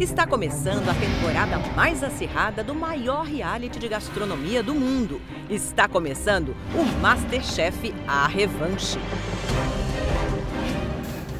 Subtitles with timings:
[0.00, 5.20] Está começando a temporada mais acirrada do maior reality de gastronomia do mundo.
[5.50, 8.98] Está começando o Masterchef A Revanche.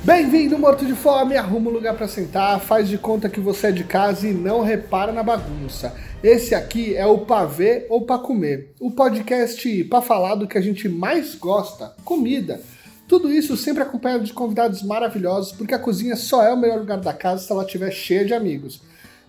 [0.05, 1.39] Bem-vindo, morto de fome!
[1.39, 4.61] Arruma um lugar para sentar, faz de conta que você é de casa e não
[4.61, 5.97] repara na bagunça.
[6.23, 10.61] Esse aqui é o Pavê ou Pra Comer, o podcast para falar do que a
[10.61, 12.61] gente mais gosta, comida.
[13.11, 17.01] Tudo isso sempre acompanhado de convidados maravilhosos, porque a cozinha só é o melhor lugar
[17.01, 18.81] da casa se ela estiver cheia de amigos.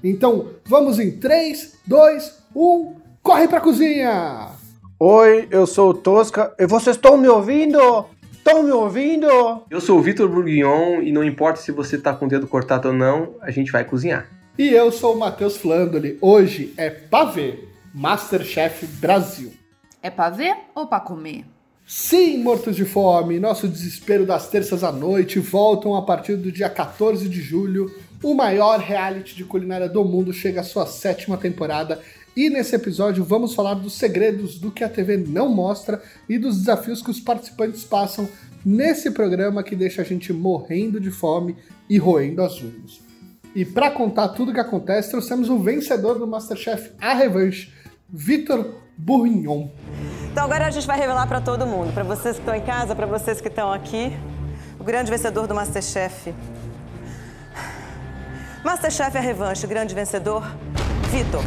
[0.03, 4.49] Então, vamos em 3, 2, 1, corre pra cozinha!
[4.99, 8.05] Oi, eu sou o Tosca e vocês estão me ouvindo?
[8.31, 9.27] Estão me ouvindo?
[9.67, 12.89] Eu sou o Vitor Bourguignon e não importa se você tá com o dedo cortado
[12.89, 14.29] ou não, a gente vai cozinhar.
[14.59, 16.20] E eu sou o Matheus Flandoli.
[16.21, 19.51] Hoje é Pavê, Masterchef Brasil.
[20.03, 21.45] É pra ver ou pra comer?
[21.93, 26.69] Sim, mortos de fome, nosso desespero das terças à noite voltam a partir do dia
[26.69, 27.93] 14 de julho.
[28.23, 31.99] O maior reality de culinária do mundo chega à sua sétima temporada
[32.33, 36.59] e nesse episódio vamos falar dos segredos do que a TV não mostra e dos
[36.59, 38.26] desafios que os participantes passam
[38.63, 41.57] nesse programa que deixa a gente morrendo de fome
[41.89, 43.01] e roendo as unhas.
[43.53, 47.70] E para contar tudo o que acontece, trouxemos o vencedor do Masterchef A Revanche,
[48.09, 49.67] Vitor Bourguignon.
[50.32, 52.96] Então agora a gente vai revelar para todo mundo, para vocês que estão em casa,
[52.96, 54.13] para vocês que estão aqui,
[54.79, 56.34] o grande vencedor do Masterchef.
[58.63, 60.43] Masterchef é a revanche, grande vencedor,
[61.10, 61.43] Vitor.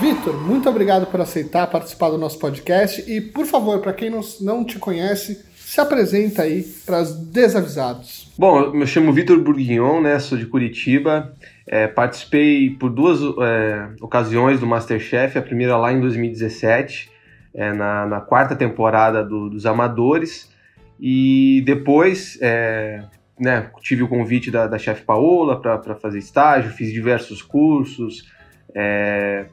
[0.00, 4.20] Vitor, muito obrigado por aceitar participar do nosso podcast e, por favor, para quem não,
[4.40, 8.30] não te conhece, se apresenta aí para os desavisados.
[8.38, 10.18] Bom, eu me chamo Vitor Bourguignon, né?
[10.20, 11.34] Sou de Curitiba.
[11.72, 17.08] É, participei por duas é, ocasiões do Masterchef, a primeira lá em 2017,
[17.54, 20.52] é, na, na, quarta temporada do, dos Amadores,
[20.98, 23.04] e depois é,
[23.38, 28.28] né, tive o convite da, da chefe Paola para fazer estágio, fiz diversos cursos,
[28.74, 29.46] é,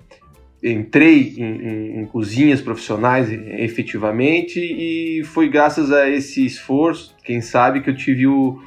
[0.64, 7.81] entrei em, em, em, cozinhas profissionais efetivamente, e foi graças a esse esforço, quem sabe,
[7.81, 8.59] que eu tive o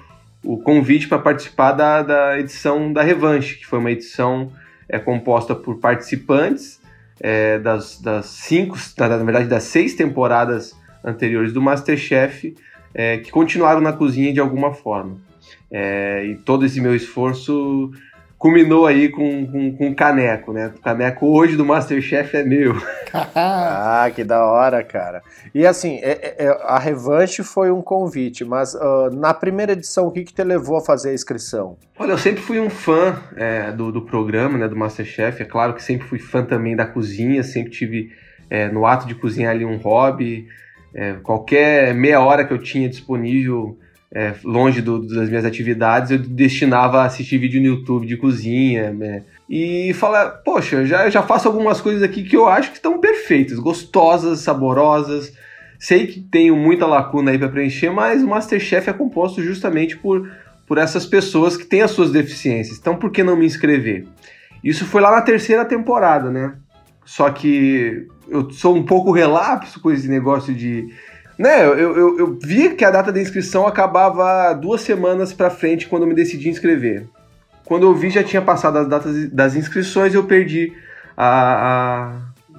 [0.44, 4.50] o convite para participar da, da edição da Revanche, que foi uma edição
[4.88, 6.80] é, composta por participantes
[7.20, 10.74] é, das, das cinco, na verdade das seis temporadas
[11.04, 12.54] anteriores do Masterchef,
[12.94, 15.18] é, que continuaram na cozinha de alguma forma.
[15.70, 17.92] É, e todo esse meu esforço
[18.40, 20.72] culminou aí com, com, com o caneco, né?
[20.74, 22.74] O caneco hoje do Masterchef é meu.
[23.12, 25.22] ah, que da hora, cara.
[25.54, 30.06] E assim, é, é, é, a revanche foi um convite, mas uh, na primeira edição,
[30.06, 31.76] o que, que te levou a fazer a inscrição?
[31.98, 35.42] Olha, eu sempre fui um fã é, do, do programa, né, do Masterchef.
[35.42, 38.10] É claro que sempre fui fã também da cozinha, sempre tive
[38.48, 40.48] é, no ato de cozinhar ali um hobby.
[40.94, 43.78] É, qualquer meia hora que eu tinha disponível
[44.12, 48.92] é, longe do, das minhas atividades, eu destinava a assistir vídeo no YouTube de cozinha,
[48.92, 49.22] né?
[49.48, 53.58] E falar, poxa, já, já faço algumas coisas aqui que eu acho que estão perfeitas,
[53.58, 55.32] gostosas, saborosas.
[55.78, 60.30] Sei que tenho muita lacuna aí para preencher, mas o Masterchef é composto justamente por,
[60.66, 62.78] por essas pessoas que têm as suas deficiências.
[62.78, 64.06] Então, por que não me inscrever?
[64.62, 66.54] Isso foi lá na terceira temporada, né?
[67.04, 70.88] Só que eu sou um pouco relapso com esse negócio de
[71.40, 75.88] né, eu, eu, eu, vi que a data da inscrição acabava duas semanas para frente
[75.88, 77.06] quando eu me decidi inscrever.
[77.64, 80.70] Quando eu vi já tinha passado as datas das inscrições, eu perdi
[81.16, 82.12] a,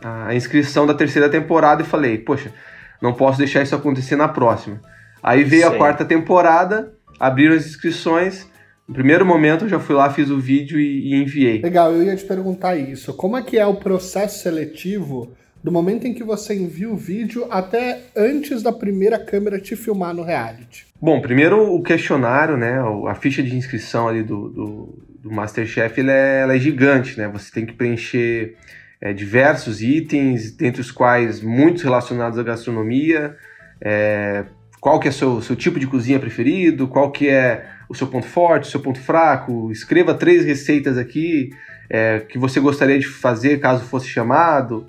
[0.03, 2.51] a, a inscrição da terceira temporada e falei, poxa,
[2.99, 4.81] não posso deixar isso acontecer na próxima.
[5.21, 5.75] Aí veio Sim.
[5.75, 8.47] a quarta temporada, abriram as inscrições.
[8.87, 11.61] No primeiro momento eu já fui lá, fiz o vídeo e, e enviei.
[11.61, 13.13] Legal, eu ia te perguntar isso.
[13.13, 17.47] Como é que é o processo seletivo do momento em que você envia o vídeo
[17.49, 20.87] até antes da primeira câmera te filmar no reality?
[20.99, 22.79] Bom, primeiro o questionário, né?
[23.07, 27.27] A ficha de inscrição ali do, do, do Masterchef ela é, ela é, gigante, né?
[27.27, 28.55] Você tem que preencher
[28.99, 33.35] é, diversos itens, dentre os quais muitos relacionados à gastronomia,
[33.83, 34.45] é,
[34.79, 38.07] qual que é o seu, seu tipo de cozinha preferido, qual que é o seu
[38.07, 41.49] ponto forte, o seu ponto fraco, escreva três receitas aqui
[41.89, 44.85] é, que você gostaria de fazer caso fosse chamado.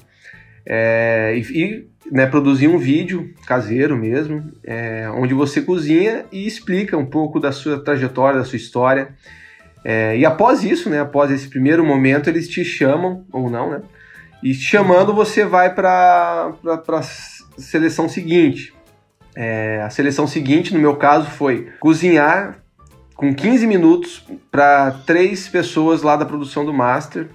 [0.67, 7.07] É, e, né, produzir um vídeo caseiro mesmo, é, onde você cozinha e explica um
[7.07, 9.15] pouco da sua trajetória, da sua história.
[9.85, 13.83] É, e após isso, né, após esse primeiro momento, eles te chamam, ou não, né?
[14.43, 16.53] E chamando, você vai para
[16.89, 18.75] a seleção seguinte.
[19.35, 22.59] É, a seleção seguinte, no meu caso, foi cozinhar
[23.15, 27.29] com 15 minutos para três pessoas lá da produção do Master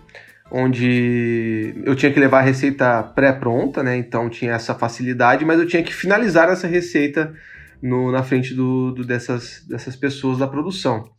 [0.51, 3.97] onde eu tinha que levar a receita pré-pronta, né?
[3.97, 7.33] Então tinha essa facilidade, mas eu tinha que finalizar essa receita
[7.81, 11.09] no, na frente do, do, dessas, dessas pessoas da produção.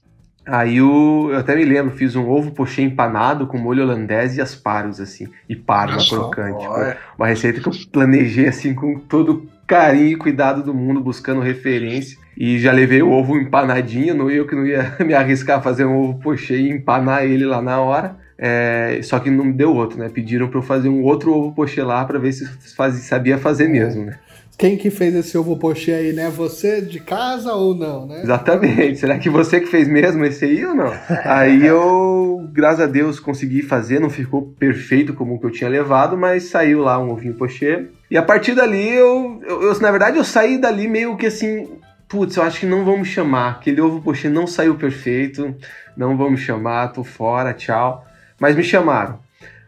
[0.46, 4.40] Aí eu, eu até me lembro, fiz um ovo pochê empanado com molho holandês e
[4.40, 6.64] aspargos, assim, e parma crocante.
[6.64, 11.42] Foi uma receita que eu planejei, assim, com todo carinho e cuidado do mundo, buscando
[11.42, 12.18] referência.
[12.34, 15.84] E já levei o ovo empanadinho, não eu que não ia me arriscar a fazer
[15.84, 18.16] um ovo pochê e empanar ele lá na hora.
[18.38, 20.08] É, só que não deu outro, né?
[20.08, 22.46] Pediram para eu fazer um outro ovo pochê lá para ver se
[22.76, 24.18] faz, sabia fazer mesmo, né?
[24.56, 26.28] Quem que fez esse ovo pochê aí, né?
[26.30, 28.22] Você de casa ou não, né?
[28.22, 28.98] Exatamente.
[28.98, 30.92] Será que você que fez mesmo esse aí ou não?
[31.24, 34.00] aí eu, graças a Deus, consegui fazer.
[34.00, 37.86] Não ficou perfeito como o que eu tinha levado, mas saiu lá um ovinho pochê.
[38.10, 41.68] E a partir dali, eu, eu, eu na verdade, eu saí dali meio que assim...
[42.08, 43.50] Putz, eu acho que não vamos chamar.
[43.50, 45.54] Aquele ovo pochê não saiu perfeito.
[45.96, 48.07] Não vamos chamar, tô fora, tchau.
[48.40, 49.18] Mas me chamaram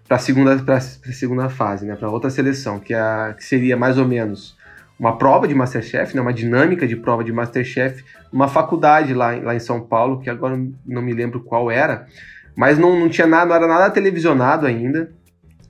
[0.06, 1.96] para a segunda, pra, segunda fase, né?
[1.96, 4.58] Para outra seleção, que, é a, que seria mais ou menos
[4.98, 9.54] uma prova de Masterchef, né, uma dinâmica de prova de Masterchef, uma faculdade lá, lá
[9.54, 12.06] em São Paulo, que agora não me lembro qual era,
[12.54, 15.10] mas não, não tinha nada, não era nada televisionado ainda,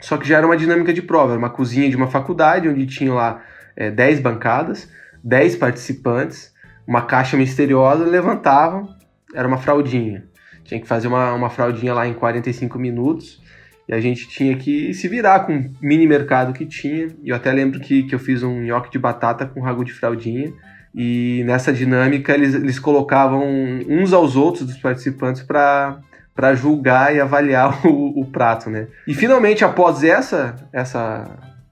[0.00, 2.84] só que já era uma dinâmica de prova, era uma cozinha de uma faculdade, onde
[2.86, 3.40] tinha lá
[3.76, 4.90] é, 10 bancadas,
[5.22, 6.52] 10 participantes,
[6.84, 8.88] uma caixa misteriosa, levantavam,
[9.32, 10.24] era uma fraldinha.
[10.70, 13.42] Tinha que fazer uma, uma fraldinha lá em 45 minutos,
[13.88, 17.08] e a gente tinha que se virar com o mini mercado que tinha.
[17.24, 19.92] E eu até lembro que, que eu fiz um nhoque de batata com ragu de
[19.92, 20.52] fraldinha.
[20.94, 23.42] E nessa dinâmica eles, eles colocavam
[23.88, 25.98] uns aos outros dos participantes para
[26.32, 28.86] para julgar e avaliar o, o, prato, né?
[29.08, 31.24] E finalmente após essa essa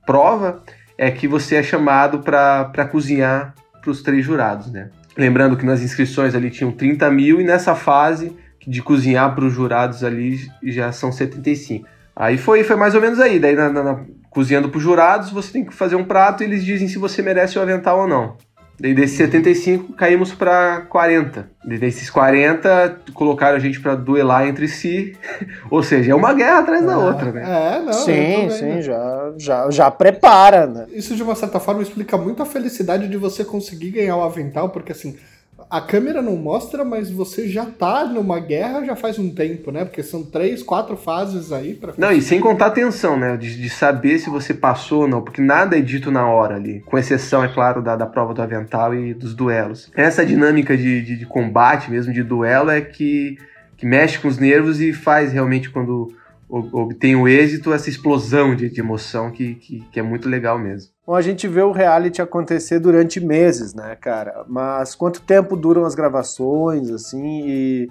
[0.04, 0.60] prova
[0.98, 4.90] é que você é chamado para cozinhar para os três jurados, né?
[5.16, 9.52] Lembrando que nas inscrições ali tinham 30 mil e nessa fase de cozinhar para os
[9.52, 11.86] jurados ali já são 75.
[12.14, 13.38] Aí foi, foi mais ou menos aí.
[13.38, 14.00] Daí, na, na, na,
[14.30, 17.22] cozinhando para os jurados, você tem que fazer um prato e eles dizem se você
[17.22, 18.36] merece o avental ou não.
[18.80, 21.50] Daí desses 75 caímos para 40.
[21.64, 25.16] Daí desses 40 colocaram a gente para duelar entre si.
[25.68, 27.42] Ou seja, é uma guerra atrás da outra, né?
[27.42, 27.92] É, não.
[27.92, 30.86] Sim, sim, já, já, já prepara, né?
[30.92, 34.68] Isso de uma certa forma explica muito a felicidade de você conseguir ganhar o avental,
[34.68, 35.16] porque assim,
[35.70, 39.84] a câmera não mostra, mas você já tá numa guerra já faz um tempo, né?
[39.84, 41.94] Porque são três, quatro fases aí para.
[41.96, 43.36] Não, e sem contar a tensão, né?
[43.36, 46.80] De, de, saber se você passou ou não, porque nada é dito na hora ali.
[46.80, 49.90] Com exceção, é claro, da, da prova do avental e dos duelos.
[49.94, 53.36] Essa dinâmica de, de, de combate mesmo, de duelo, é que,
[53.76, 56.12] que mexe com os nervos e faz realmente quando
[56.48, 60.90] obtém o êxito, essa explosão de, de emoção que, que, que, é muito legal mesmo.
[61.08, 64.44] Bom, a gente vê o reality acontecer durante meses, né, cara?
[64.46, 67.88] Mas quanto tempo duram as gravações, assim, e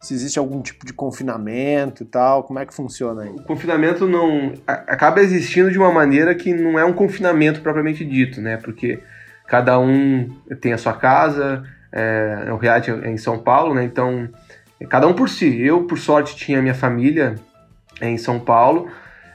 [0.00, 3.30] se existe algum tipo de confinamento e tal, como é que funciona aí?
[3.30, 8.40] O confinamento não acaba existindo de uma maneira que não é um confinamento propriamente dito,
[8.40, 8.56] né?
[8.56, 9.00] Porque
[9.48, 10.30] cada um
[10.60, 13.82] tem a sua casa, é, o reality é em São Paulo, né?
[13.82, 14.28] Então,
[14.88, 15.60] cada um por si.
[15.60, 17.34] Eu, por sorte, tinha minha família
[18.00, 18.88] em São Paulo.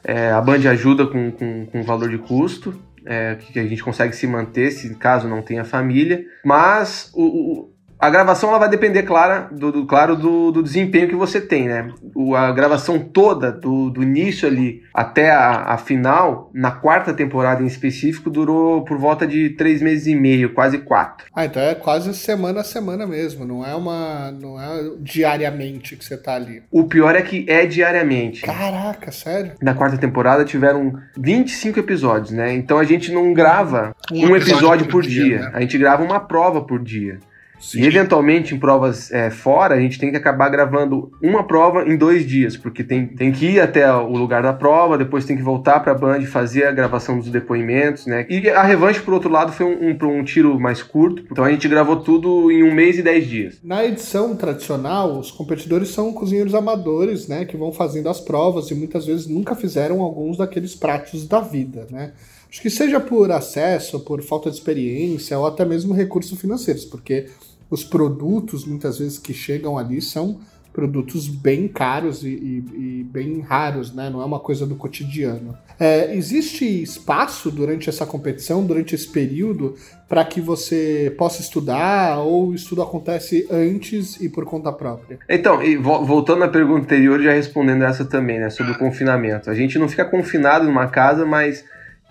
[0.06, 4.16] É, a Band ajuda com, com, com valor de custo, é, que a gente consegue
[4.16, 6.26] se manter se caso não tenha família.
[6.44, 7.70] Mas o,
[8.00, 11.68] a gravação ela vai depender, claro, do, do claro, do, do, desempenho que você tem,
[11.68, 11.90] né?
[12.14, 17.64] O, a gravação toda, do, do início ali até a, a, final, na quarta temporada
[17.64, 21.26] em específico, durou por volta de três meses e meio, quase quatro.
[21.34, 24.32] Ah, então é quase semana a semana mesmo, não é uma.
[24.32, 26.64] não é diariamente que você tá ali.
[26.72, 28.42] O pior é que é diariamente.
[28.42, 29.54] Caraca, sério?
[29.62, 32.54] Na quarta temporada tiveram 25 episódios, né?
[32.54, 35.40] Então a gente não grava um, um episódio, episódio, por, dia, dia.
[35.40, 35.52] Né?
[35.54, 37.20] a gente grava uma prova por dia.
[37.60, 37.82] Sim.
[37.82, 41.98] E eventualmente em provas é, fora, a gente tem que acabar gravando uma prova em
[41.98, 45.44] dois dias, porque tem, tem que ir até o lugar da prova, depois tem que
[45.44, 48.26] voltar para a Band e fazer a gravação dos depoimentos, né?
[48.30, 51.52] E a revanche, por outro lado, foi um, um, um tiro mais curto, então a
[51.52, 53.60] gente gravou tudo em um mês e dez dias.
[53.64, 57.46] Na edição tradicional, os competidores são cozinheiros amadores, né?
[57.46, 61.88] Que vão fazendo as provas e muitas vezes nunca fizeram alguns daqueles pratos da vida,
[61.90, 62.14] né?
[62.56, 67.26] Acho que seja por acesso, por falta de experiência ou até mesmo recursos financeiros, porque
[67.70, 70.40] os produtos muitas vezes que chegam ali são
[70.72, 74.10] produtos bem caros e, e, e bem raros, né?
[74.10, 75.58] Não é uma coisa do cotidiano.
[75.78, 79.76] É, existe espaço durante essa competição, durante esse período,
[80.08, 85.20] para que você possa estudar ou o estudo acontece antes e por conta própria?
[85.28, 88.50] Então, e voltando à pergunta anterior, já respondendo essa também, né?
[88.50, 89.50] Sobre o confinamento.
[89.50, 91.66] A gente não fica confinado numa casa, mas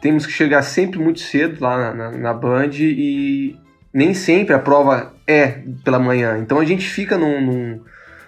[0.05, 3.57] temos que chegar sempre muito cedo lá na, na, na Band e
[3.91, 6.37] nem sempre a prova é pela manhã.
[6.37, 7.81] Então a gente fica num, num,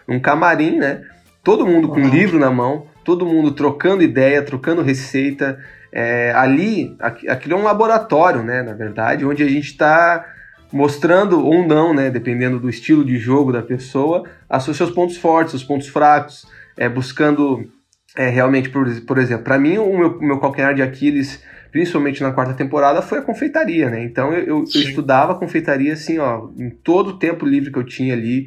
[0.08, 1.02] num camarim, né?
[1.44, 5.62] Todo mundo com um livro na mão, todo mundo trocando ideia, trocando receita.
[5.92, 8.62] É, ali, aquilo é um laboratório, né?
[8.62, 10.24] Na verdade, onde a gente está
[10.72, 15.52] mostrando ou não, né, dependendo do estilo de jogo da pessoa, os seus pontos fortes,
[15.52, 17.70] os pontos fracos, é, buscando
[18.16, 21.44] é, realmente, por, por exemplo, para mim o meu, meu calcanhar de Aquiles,
[21.76, 24.02] principalmente na quarta temporada, foi a confeitaria, né?
[24.02, 27.84] Então eu, eu, eu estudava confeitaria assim, ó, em todo o tempo livre que eu
[27.84, 28.46] tinha ali,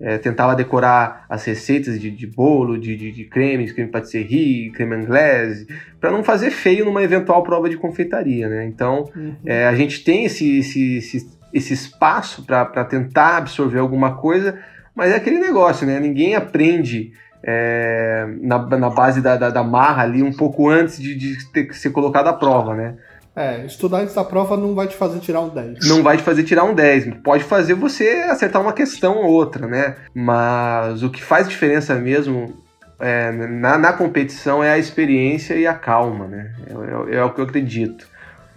[0.00, 4.94] é, tentava decorar as receitas de, de bolo, de, de, de cremes, creme patisserie, creme
[4.94, 5.66] anglaise,
[6.00, 8.64] para não fazer feio numa eventual prova de confeitaria, né?
[8.64, 9.34] Então, uhum.
[9.44, 14.56] é, a gente tem esse, esse, esse, esse espaço para tentar absorver alguma coisa,
[14.94, 15.98] mas é aquele negócio, né?
[15.98, 17.10] Ninguém aprende
[17.42, 21.64] é, na, na base da, da, da, marra ali um pouco antes de, de ter
[21.64, 22.94] que ser colocado à prova, né?
[23.36, 25.88] É, estudar antes da prova não vai te fazer tirar um 10.
[25.88, 27.18] Não vai te fazer tirar um 10.
[27.22, 29.94] Pode fazer você acertar uma questão ou outra, né?
[30.12, 32.52] Mas o que faz diferença mesmo
[32.98, 36.52] é, na, na competição é a experiência e a calma, né?
[36.66, 38.08] É, é, é o que eu acredito.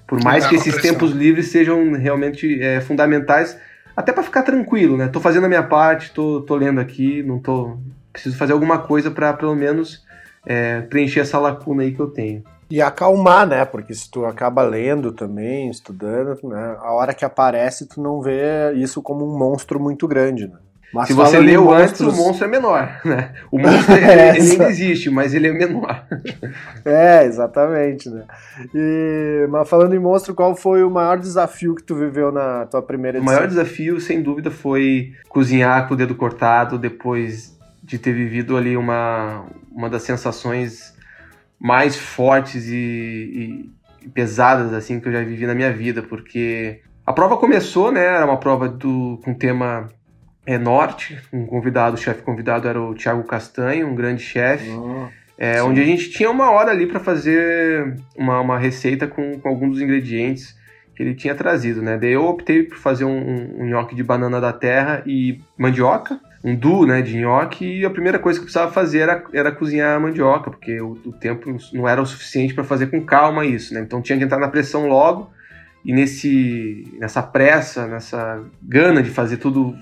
[0.08, 3.58] Por mais que esses tempos livres sejam realmente é, fundamentais,
[3.96, 5.08] até para ficar tranquilo, né?
[5.08, 7.78] Tô fazendo a minha parte, tô, tô lendo aqui, não tô.
[8.12, 10.04] Preciso fazer alguma coisa para pelo menos
[10.46, 12.44] é, preencher essa lacuna aí que eu tenho.
[12.70, 13.66] E acalmar, né?
[13.66, 16.78] Porque se tu acaba lendo também, estudando, né?
[16.80, 20.58] A hora que aparece, tu não vê isso como um monstro muito grande, né?
[20.94, 22.02] Mas se você leu monstros...
[22.02, 23.34] antes, o monstro é menor, né?
[23.50, 26.06] O monstro é, ele, existe, mas ele é menor.
[26.84, 28.24] é, exatamente, né?
[28.74, 32.82] E, mas falando em monstro, qual foi o maior desafio que tu viveu na tua
[32.82, 33.34] primeira edição?
[33.34, 37.58] O maior desafio, sem dúvida, foi cozinhar com o dedo cortado depois
[37.92, 40.96] de ter vivido ali uma, uma das sensações
[41.60, 43.70] mais fortes e,
[44.02, 48.02] e, pesadas assim que eu já vivi na minha vida, porque a prova começou, né?
[48.02, 49.90] Era uma prova do, com tema
[50.46, 51.22] é, norte.
[51.34, 54.70] Um convidado, o chefe convidado era o Thiago Castanho, um grande chefe.
[54.70, 55.08] Oh,
[55.38, 59.50] é, onde a gente tinha uma hora ali para fazer uma, uma receita com, com,
[59.50, 60.56] alguns dos ingredientes
[60.96, 61.98] que ele tinha trazido, né?
[61.98, 66.22] Daí eu optei por fazer um, um, um nhoque de banana da terra e mandioca
[66.44, 69.52] um duo né, de nhoque e a primeira coisa que eu precisava fazer era, era
[69.52, 73.46] cozinhar a mandioca, porque o, o tempo não era o suficiente para fazer com calma
[73.46, 73.82] isso, né?
[73.82, 75.30] Então tinha que entrar na pressão logo
[75.86, 79.76] e nesse, nessa pressa, nessa gana de fazer tudo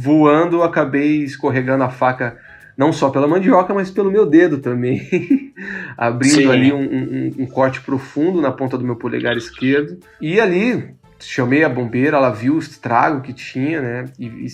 [0.00, 2.38] voando, eu acabei escorregando a faca
[2.76, 5.52] não só pela mandioca, mas pelo meu dedo também,
[5.98, 6.50] abrindo Sim.
[6.50, 9.98] ali um, um, um corte profundo na ponta do meu polegar esquerdo.
[10.20, 14.04] E ali chamei a bombeira, ela viu o estrago que tinha, né?
[14.18, 14.46] E, e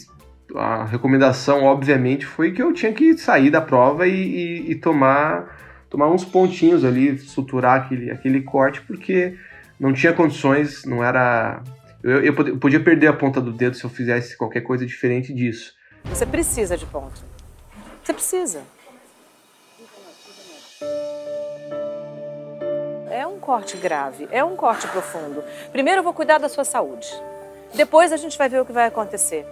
[0.57, 5.57] a recomendação, obviamente, foi que eu tinha que sair da prova e, e, e tomar,
[5.91, 9.37] tomar uns pontinhos ali, suturar aquele, aquele corte, porque
[9.79, 11.63] não tinha condições, não era.
[12.03, 15.75] Eu, eu, podia perder a ponta do dedo se eu fizesse qualquer coisa diferente disso.
[16.05, 17.23] Você precisa de ponto.
[18.03, 18.63] Você precisa.
[23.11, 25.43] É um corte grave, é um corte profundo.
[25.73, 27.09] Primeiro eu vou cuidar da sua saúde.
[27.75, 29.45] Depois a gente vai ver o que vai acontecer.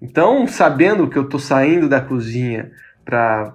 [0.00, 2.70] Então, sabendo que eu estou saindo da cozinha
[3.04, 3.54] para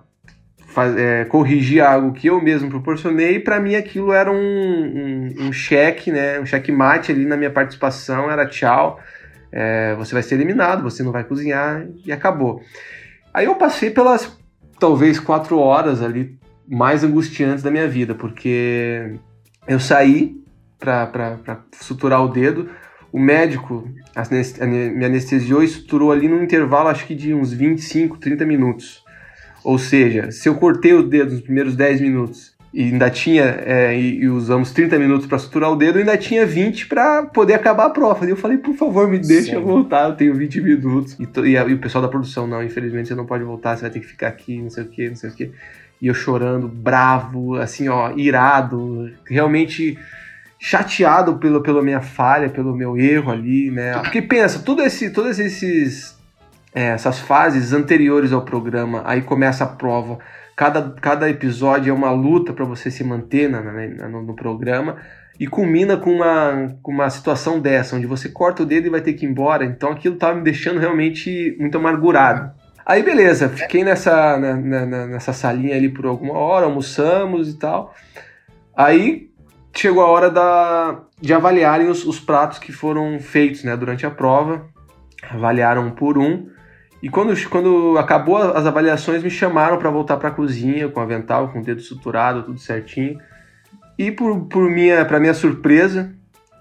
[0.97, 6.11] é, corrigir algo que eu mesmo proporcionei, para mim aquilo era um, um, um, cheque,
[6.11, 8.99] né, um cheque mate ali na minha participação, era tchau,
[9.51, 12.61] é, você vai ser eliminado, você não vai cozinhar e acabou.
[13.33, 14.37] Aí eu passei pelas
[14.79, 16.37] talvez quatro horas ali
[16.67, 19.15] mais angustiantes da minha vida, porque
[19.67, 20.35] eu saí
[20.79, 22.69] para suturar o dedo,
[23.15, 23.89] o médico
[24.67, 29.05] me anestesiou e suturou ali num intervalo, acho que de uns 25, 30 minutos.
[29.63, 33.98] Ou seja, se eu cortei o dedo nos primeiros 10 minutos e ainda tinha, é,
[33.98, 37.86] e, e, usamos 30 minutos para suturar o dedo, ainda tinha 20 para poder acabar
[37.86, 38.25] a prova.
[38.25, 39.63] E eu falei, por favor, me deixa Sim.
[39.63, 41.17] voltar, eu tenho 20 minutos.
[41.17, 43.84] E, e, a, e, o pessoal da produção, não, infelizmente você não pode voltar, você
[43.84, 45.51] vai ter que ficar aqui, não sei o que, não sei o que.
[46.01, 49.98] E eu chorando, bravo, assim, ó, irado, realmente
[50.67, 54.00] chateado pelo, pela minha falha, pelo meu erro ali, né?
[54.00, 56.17] Porque pensa, tudo esse, todos esses
[56.74, 60.17] é, essas fases anteriores ao programa, aí começa a prova.
[60.55, 64.98] Cada, cada episódio é uma luta para você se manter na, na, no, no, programa
[65.39, 69.01] e culmina com uma, com uma situação dessa, onde você corta o dedo e vai
[69.01, 69.65] ter que ir embora.
[69.65, 72.51] Então aquilo tava me deixando realmente muito amargurado.
[72.84, 74.55] Aí beleza, fiquei nessa, na,
[75.05, 77.93] nessa salinha ali por alguma hora, almoçamos e tal.
[78.75, 79.29] Aí
[79.75, 84.12] chegou a hora da, de avaliarem os, os, pratos que foram feitos né, durante a
[84.12, 84.65] prova.
[85.29, 86.48] Avaliaram um por um.
[87.01, 91.50] E quando, quando acabou as avaliações, me chamaram para voltar para a cozinha com avental,
[91.50, 93.20] com o dedo suturado, tudo certinho.
[93.98, 96.13] E por, por minha, para minha surpresa,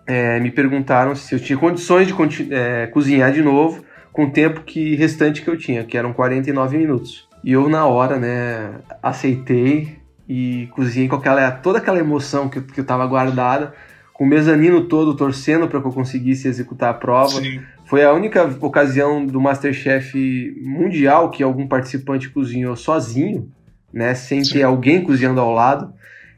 [0.07, 4.61] é, me perguntaram se eu tinha condições de é, cozinhar de novo com o tempo
[4.61, 7.29] que restante que eu tinha, que eram 49 minutos.
[7.43, 12.81] E eu, na hora, né, aceitei e cozinhei com aquela, toda aquela emoção que, que
[12.81, 13.75] eu tava guardada,
[14.13, 17.41] com o mezanino todo torcendo para que eu conseguisse executar a prova.
[17.41, 17.61] Sim.
[17.85, 23.51] foi a única ocasião do Masterchef mundial que algum participante cozinhou sozinho,
[23.93, 24.15] né?
[24.15, 24.55] Sem Sim.
[24.55, 25.93] ter alguém cozinhando ao lado.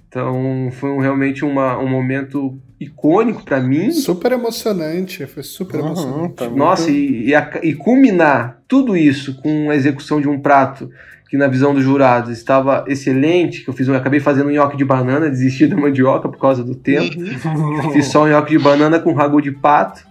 [0.08, 3.90] Então foi um, realmente uma, um momento icônico para mim.
[3.90, 6.34] Super emocionante, foi super uhum, emocionante.
[6.34, 6.98] Tá Nossa, muito...
[6.98, 10.90] e, e, a, e, culminar tudo isso com a execução de um prato
[11.28, 14.76] que na visão dos jurados estava excelente, que eu fiz, eu acabei fazendo um nhoque
[14.76, 17.18] de banana, desisti da mandioca por causa do tempo.
[17.18, 17.92] Uhum.
[17.92, 20.04] fiz só um nhoque de banana com ragu de pato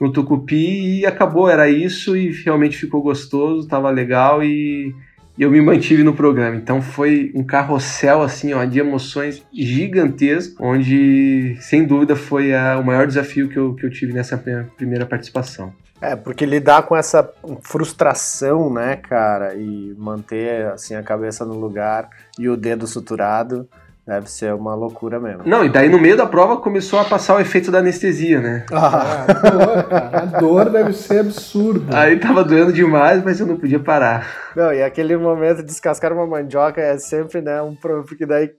[0.00, 4.94] no tucupi e acabou, era isso e realmente ficou gostoso, estava legal e
[5.38, 6.56] eu me mantive no programa.
[6.56, 12.84] Então foi um carrossel assim, ó, de emoções gigantesco, onde sem dúvida foi a, o
[12.84, 14.36] maior desafio que eu, que eu tive nessa
[14.76, 15.72] primeira participação.
[16.00, 17.28] É, porque lidar com essa
[17.62, 23.68] frustração, né, cara, e manter assim a cabeça no lugar e o dedo suturado,
[24.06, 25.42] Deve ser uma loucura mesmo.
[25.44, 28.64] Não, e daí no meio da prova começou a passar o efeito da anestesia, né?
[28.70, 30.18] Ah, a dor, cara.
[30.18, 31.98] A dor deve ser absurda.
[31.98, 34.52] Aí tava doendo demais, mas eu não podia parar.
[34.54, 38.52] Não, e aquele momento de descascar uma mandioca é sempre, né, um porque daí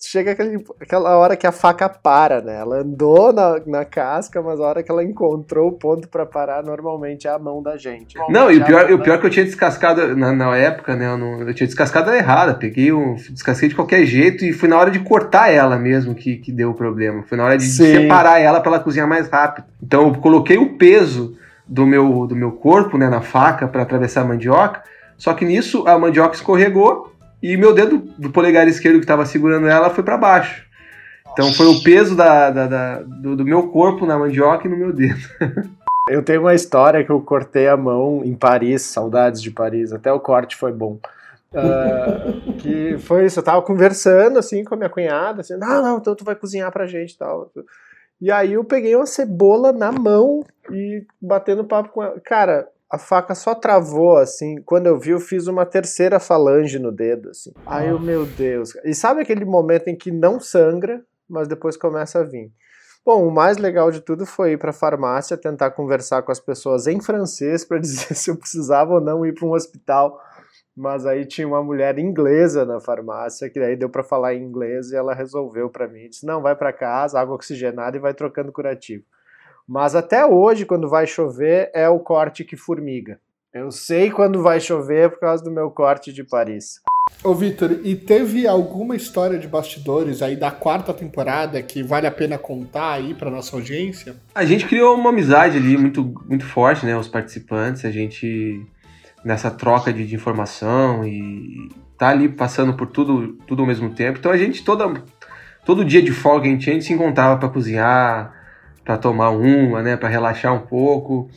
[0.00, 2.60] chega aquele, aquela hora que a faca para, né?
[2.60, 6.62] Ela andou na, na casca, mas a hora que ela encontrou o ponto para parar,
[6.62, 8.16] normalmente é a mão da gente.
[8.28, 11.06] Não, e o pior, o pior é que eu tinha descascado na, na época, né?
[11.06, 12.54] Eu, não, eu tinha descascado ela errada.
[12.54, 13.14] Peguei um.
[13.14, 16.70] Descasquei de qualquer jeito e foi na hora de cortar ela mesmo que, que deu
[16.70, 17.24] o problema.
[17.24, 17.86] Foi na hora de Sim.
[17.86, 19.66] separar ela para ela cozinhar mais rápido.
[19.82, 21.36] Então eu coloquei o peso
[21.66, 24.82] do meu, do meu corpo, né, na faca para atravessar a mandioca.
[25.16, 29.66] Só que nisso a mandioca escorregou e meu dedo do polegar esquerdo que estava segurando
[29.66, 30.66] ela foi para baixo.
[31.32, 34.76] Então foi o peso da, da, da do, do, meu corpo na mandioca e no
[34.76, 35.20] meu dedo.
[36.10, 40.12] eu tenho uma história que eu cortei a mão em Paris, saudades de Paris, até
[40.12, 40.98] o corte foi bom.
[41.52, 45.98] Uh, que foi isso, eu tava conversando assim com a minha cunhada, assim, não, não,
[45.98, 47.50] então tu vai cozinhar pra gente e tal.
[48.20, 52.20] E aí eu peguei uma cebola na mão e batendo papo com ela.
[52.20, 54.62] Cara, a faca só travou, assim.
[54.62, 57.52] Quando eu vi, eu fiz uma terceira falange no dedo, assim.
[57.66, 58.74] Aí eu, meu Deus.
[58.84, 62.50] E sabe aquele momento em que não sangra, mas depois começa a vir?
[63.04, 66.40] Bom, o mais legal de tudo foi ir para a farmácia tentar conversar com as
[66.40, 70.18] pessoas em francês para dizer se eu precisava ou não ir para um hospital.
[70.74, 74.90] Mas aí tinha uma mulher inglesa na farmácia que aí deu para falar em inglês
[74.90, 78.52] e ela resolveu para mim, disse: "Não, vai para casa, água oxigenada e vai trocando
[78.52, 79.04] curativo".
[79.68, 83.20] Mas até hoje, quando vai chover, é o corte que formiga.
[83.52, 86.80] Eu sei quando vai chover por causa do meu corte de Paris.
[87.22, 92.10] Ô Vitor, e teve alguma história de bastidores aí da quarta temporada que vale a
[92.10, 94.16] pena contar aí para nossa audiência?
[94.34, 96.96] A gente criou uma amizade ali muito, muito forte, né?
[96.96, 98.64] Os participantes, a gente
[99.24, 104.18] nessa troca de, de informação e tá ali passando por tudo, tudo ao mesmo tempo.
[104.18, 105.02] Então a gente toda
[105.64, 108.37] todo dia de folga a gente, a gente se encontrava para cozinhar,
[108.88, 111.28] para tomar uma, né, para relaxar um pouco.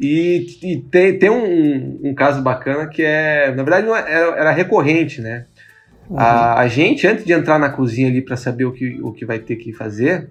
[0.00, 4.36] E, e tem, tem um, um, caso bacana que é, na verdade, não é, era,
[4.38, 5.44] era recorrente, né?
[6.08, 6.18] Uhum.
[6.18, 9.26] A, a, gente, antes de entrar na cozinha ali para saber o que, o que
[9.26, 10.30] vai ter que fazer,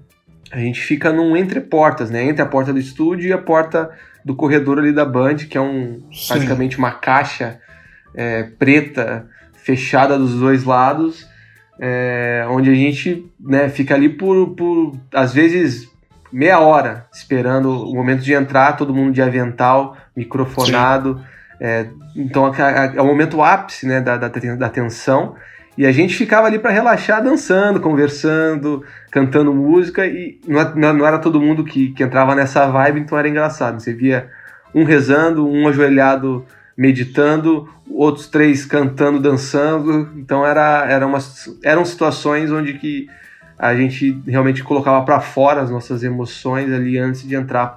[0.52, 2.24] a gente fica num entre portas, né?
[2.24, 3.92] Entre a porta do estúdio e a porta
[4.26, 6.34] do corredor ali da Band, que é um Sim.
[6.34, 7.60] basicamente uma caixa
[8.16, 11.30] é, preta fechada dos dois lados,
[11.80, 15.92] é, onde a gente né, fica ali por, por às vezes
[16.34, 21.24] meia hora esperando o momento de entrar, todo mundo de avental, microfonado.
[21.60, 25.36] É, então é, é, o momento ápice né, da, da, da tensão.
[25.78, 30.06] E a gente ficava ali para relaxar, dançando, conversando, cantando música.
[30.06, 33.80] E não, não era todo mundo que, que entrava nessa vibe, então era engraçado.
[33.80, 34.28] Você via
[34.74, 40.12] um rezando, um ajoelhado meditando, outros três cantando, dançando.
[40.15, 43.08] Então era, era umas, eram situações onde que
[43.58, 47.76] a gente realmente colocava para fora as nossas emoções ali antes de entrar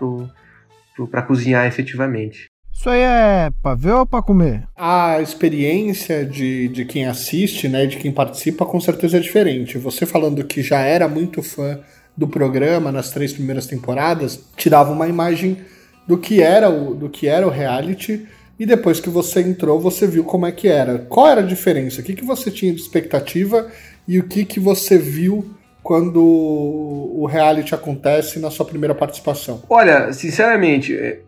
[1.11, 2.47] para cozinhar efetivamente.
[2.73, 4.65] Isso aí é para ver ou para comer?
[4.77, 9.79] A experiência de, de quem assiste, né, de quem participa, com certeza é diferente.
[9.79, 11.81] Você falando que já era muito fã
[12.15, 15.59] do programa nas três primeiras temporadas, tirava uma imagem
[16.07, 18.27] do que era o, do que era o reality
[18.59, 20.99] e depois que você entrou, você viu como é que era.
[20.99, 22.01] Qual era a diferença?
[22.01, 23.71] O que, que você tinha de expectativa
[24.09, 25.51] e o que, que você viu
[25.87, 29.63] quando o reality acontece na sua primeira participação?
[29.71, 31.21] Olha, sinceramente, é,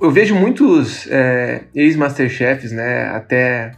[0.00, 3.72] eu vejo muitos é, ex-masterchefs, né, até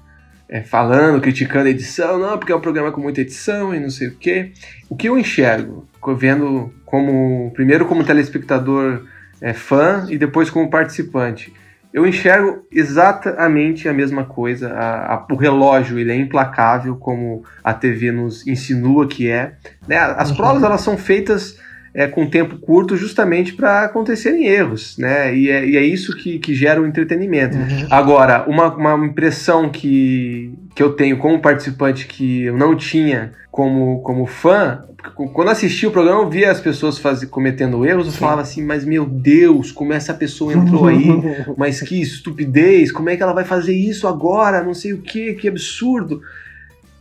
[0.46, 3.88] é, falando, criticando a edição, não, porque é um programa com muita edição e não
[3.88, 4.52] sei o quê.
[4.86, 5.88] O que eu enxergo,
[6.18, 9.06] vendo como, primeiro como telespectador
[9.40, 11.54] é, fã e depois como participante,
[11.98, 14.72] eu enxergo exatamente a mesma coisa.
[14.72, 19.54] A, a, o relógio ele é implacável, como a TV nos insinua que é.
[19.86, 19.96] Né?
[19.96, 20.36] As uhum.
[20.36, 21.58] provas elas são feitas
[21.94, 25.34] é, com tempo curto justamente para acontecerem erros, né?
[25.34, 27.56] E é, e é isso que, que, gera o entretenimento.
[27.56, 27.86] Uhum.
[27.90, 34.00] Agora, uma, uma impressão que, que eu tenho como participante que eu não tinha como,
[34.02, 34.84] como fã,
[35.32, 38.18] quando assisti o programa, eu via as pessoas faz, cometendo erros, eu Sim.
[38.18, 41.06] falava assim, mas meu Deus, como essa pessoa entrou aí,
[41.56, 45.34] mas que estupidez, como é que ela vai fazer isso agora, não sei o que,
[45.34, 46.20] que absurdo.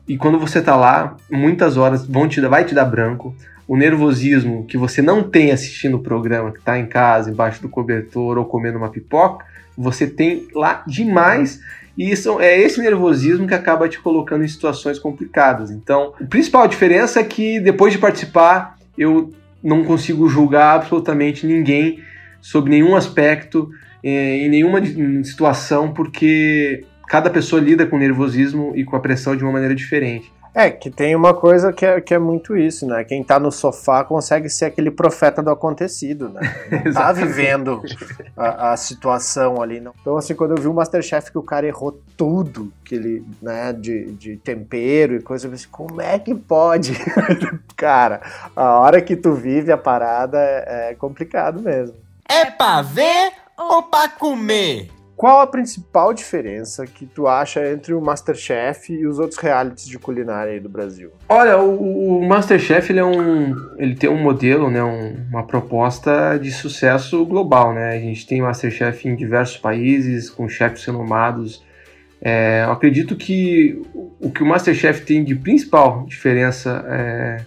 [0.08, 3.36] E quando você tá lá, muitas horas vão te dar, vai te dar branco.
[3.68, 7.68] O nervosismo que você não tem assistindo o programa, que tá em casa, embaixo do
[7.68, 9.46] cobertor ou comendo uma pipoca,
[9.78, 11.60] você tem lá demais.
[11.98, 15.70] E isso, é esse nervosismo que acaba te colocando em situações complicadas.
[15.70, 22.00] Então, a principal diferença é que depois de participar, eu não consigo julgar absolutamente ninguém
[22.40, 23.70] sobre nenhum aspecto,
[24.04, 24.80] eh, em nenhuma
[25.24, 29.74] situação, porque cada pessoa lida com o nervosismo e com a pressão de uma maneira
[29.76, 30.32] diferente.
[30.58, 33.04] É, que tem uma coisa que é, que é muito isso, né?
[33.04, 36.42] Quem tá no sofá consegue ser aquele profeta do acontecido, né?
[36.84, 37.84] Não tá vivendo
[38.36, 39.80] a, a, situação ali.
[39.80, 39.94] Não.
[40.02, 43.72] Então, assim, quando eu vi o Masterchef que o cara errou tudo, que ele, né,
[43.72, 46.94] de, de tempero e coisa, eu pensei, como é que pode?
[47.78, 48.20] cara,
[48.56, 51.96] a hora que tu vive a parada é, é complicado mesmo.
[52.28, 54.97] É pra ver ou pra comer?
[55.18, 59.98] Qual a principal diferença que tu acha entre o Masterchef e os outros realities de
[59.98, 61.10] culinária aí do Brasil?
[61.28, 66.38] Olha, o, o Masterchef ele é um, ele tem um modelo, né, um, uma proposta
[66.38, 67.96] de sucesso global, né?
[67.96, 71.66] A gente tem Masterchef em diversos países com chefes renomados.
[72.22, 73.82] É, eu acredito que
[74.22, 77.38] o que o Masterchef tem de principal diferença é,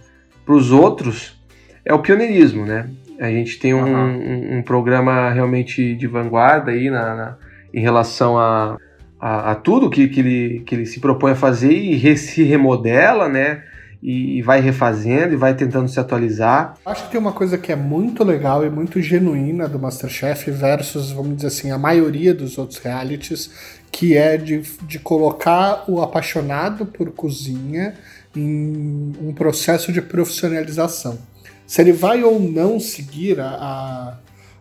[0.45, 1.41] para os outros
[1.85, 2.91] é o pioneirismo, né?
[3.21, 4.55] A gente tem um, uhum.
[4.55, 8.77] um, um programa realmente de vanguarda aí na, na em relação a,
[9.21, 12.43] a, a tudo que, que, ele, que ele se propõe a fazer e re, se
[12.43, 13.63] remodela, né?
[14.03, 16.75] E, vai refazendo e vai tentando se atualizar.
[16.87, 21.11] Acho que tem uma coisa que é muito legal e muito genuína do Masterchef versus,
[21.11, 23.51] vamos dizer assim, a maioria dos outros realities,
[23.93, 27.95] que é de, de colocar o apaixonado por cozinha
[28.35, 31.19] em um processo de profissionalização.
[31.67, 34.19] Se ele vai ou não seguir a, a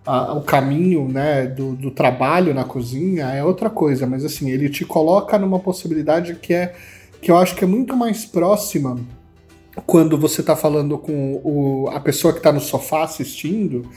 [0.09, 4.67] a, o caminho né, do, do, trabalho na cozinha é outra coisa, mas assim, ele
[4.67, 6.73] te coloca numa possibilidade que é
[7.21, 8.97] que eu acho que é muito mais próxima
[9.85, 13.87] quando você está falando com o, a pessoa que está no sofá assistindo,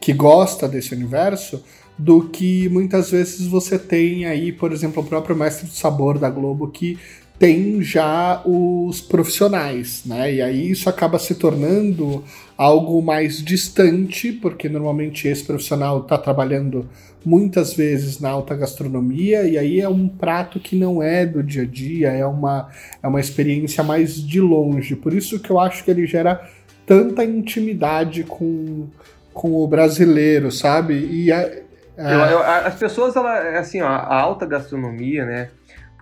[0.00, 1.62] que gosta desse universo,
[1.96, 6.30] do que muitas vezes você tem aí, por exemplo, o próprio Mestre do Sabor da
[6.30, 6.98] Globo, que
[7.40, 10.34] tem já os profissionais, né?
[10.34, 12.22] E aí isso acaba se tornando
[12.54, 16.86] algo mais distante, porque normalmente esse profissional está trabalhando
[17.24, 21.62] muitas vezes na alta gastronomia, e aí é um prato que não é do dia
[21.62, 22.68] a dia, é uma,
[23.02, 24.94] é uma experiência mais de longe.
[24.94, 26.46] Por isso que eu acho que ele gera
[26.84, 28.86] tanta intimidade com,
[29.32, 30.92] com o brasileiro, sabe?
[31.10, 31.62] E é,
[31.96, 32.14] é...
[32.14, 35.48] Eu, eu, as pessoas, ela, assim, ó, a alta gastronomia, né?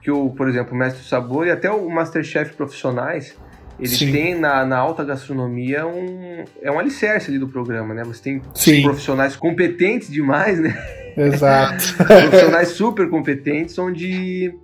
[0.08, 3.36] Que o, por exemplo, o Mestre do Sabor e até o Masterchef profissionais,
[3.78, 4.10] eles Sim.
[4.10, 8.02] têm na, na, alta gastronomia um é um alicerce ali do programa, né?
[8.04, 8.80] Você tem Sim.
[8.80, 10.74] profissionais competentes demais, né?
[11.14, 11.94] Exato.
[12.08, 14.54] profissionais super competentes, onde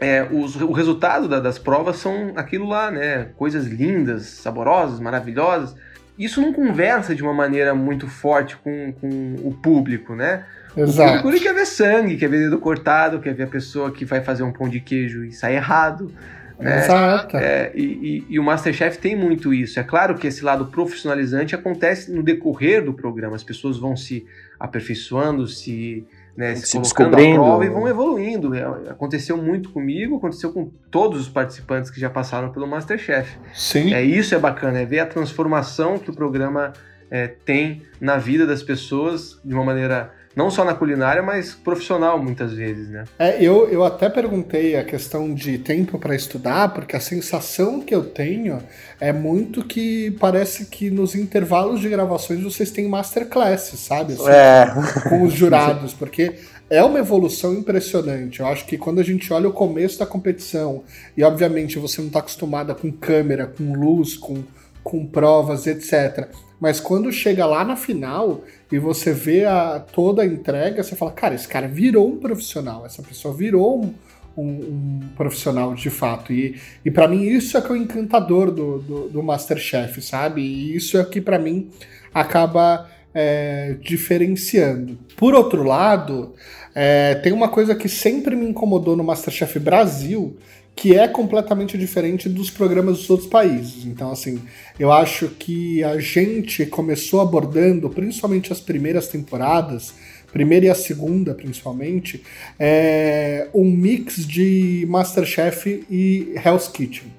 [0.00, 3.28] é, os, o resultado da, das provas são aquilo lá, né?
[3.36, 5.76] Coisas lindas, saborosas, maravilhosas.
[6.18, 10.44] Isso não conversa de uma maneira muito forte com, com o público, né?
[10.76, 11.18] Exato.
[11.18, 14.20] O público quer ver sangue, quer ver dedo cortado, quer ver a pessoa que vai
[14.20, 16.12] fazer um pão de queijo e sai errado.
[16.60, 16.84] Né?
[16.84, 17.36] Exato.
[17.38, 19.80] É, e, e, e, o Masterchef tem muito isso.
[19.80, 23.34] É claro que esse lado profissionalizante acontece no decorrer do programa.
[23.34, 24.26] As pessoas vão se
[24.58, 26.06] aperfeiçoando, se,
[26.36, 28.54] né, se, se colocando à prova e vão evoluindo.
[28.54, 33.38] É, aconteceu muito comigo, aconteceu com todos os participantes que já passaram pelo Masterchef.
[33.54, 33.94] Sim.
[33.94, 36.74] É, isso é bacana, é ver a transformação que o programa
[37.10, 42.22] é, tem na vida das pessoas de uma maneira não só na culinária, mas profissional
[42.22, 43.04] muitas vezes, né?
[43.18, 47.94] É, eu, eu até perguntei a questão de tempo para estudar, porque a sensação que
[47.94, 48.62] eu tenho
[49.00, 54.12] é muito que parece que nos intervalos de gravações vocês têm masterclasses, sabe?
[54.12, 54.66] Assim, é.
[55.08, 56.34] Com os jurados, porque
[56.70, 58.38] é uma evolução impressionante.
[58.38, 60.84] Eu acho que quando a gente olha o começo da competição,
[61.16, 64.44] e obviamente você não está acostumada com câmera, com luz, com,
[64.84, 66.28] com provas, etc.
[66.60, 71.10] Mas quando chega lá na final e você vê a, toda a entrega, você fala,
[71.10, 73.94] cara, esse cara virou um profissional, essa pessoa virou um,
[74.36, 76.32] um, um profissional de fato.
[76.32, 80.42] E, e para mim isso é que é o encantador do, do, do Masterchef, sabe?
[80.42, 81.70] E isso é que para mim
[82.12, 84.98] acaba é, diferenciando.
[85.16, 86.34] Por outro lado,
[86.74, 90.36] é, tem uma coisa que sempre me incomodou no Masterchef Brasil,
[90.74, 93.84] que é completamente diferente dos programas dos outros países.
[93.84, 94.40] Então, assim,
[94.78, 99.92] eu acho que a gente começou abordando, principalmente as primeiras temporadas,
[100.32, 102.22] primeira e a segunda principalmente,
[102.58, 107.12] é um mix de Masterchef e Hell's Kitchen.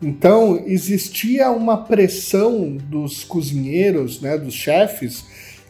[0.00, 5.24] Então, existia uma pressão dos cozinheiros, né, dos chefes,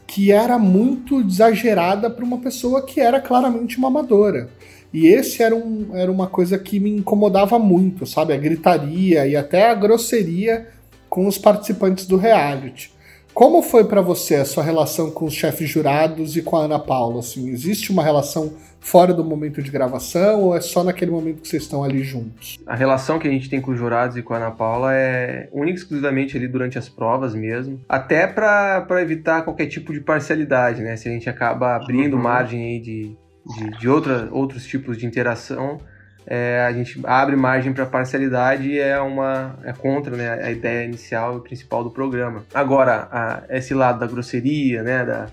[0.06, 4.48] que era muito exagerada para uma pessoa que era claramente uma amadora.
[4.94, 8.32] E esse era, um, era uma coisa que me incomodava muito, sabe?
[8.32, 10.68] A gritaria e até a grosseria
[11.08, 12.94] com os participantes do reality.
[13.34, 16.78] Como foi para você a sua relação com os chefes jurados e com a Ana
[16.78, 17.18] Paula?
[17.18, 21.48] Assim, existe uma relação fora do momento de gravação ou é só naquele momento que
[21.48, 22.56] vocês estão ali juntos?
[22.64, 25.48] A relação que a gente tem com os jurados e com a Ana Paula é
[25.52, 30.82] única e exclusivamente ali durante as provas mesmo, até para evitar qualquer tipo de parcialidade,
[30.82, 30.96] né?
[30.96, 32.22] Se a gente acaba abrindo uhum.
[32.22, 35.80] margem aí de, de, de outra, outros tipos de interação,
[36.26, 40.86] é, a gente abre margem para parcialidade e é uma é contra né, a ideia
[40.86, 42.44] inicial e principal do programa.
[42.54, 45.26] Agora, a, esse lado da grosseria, né, da,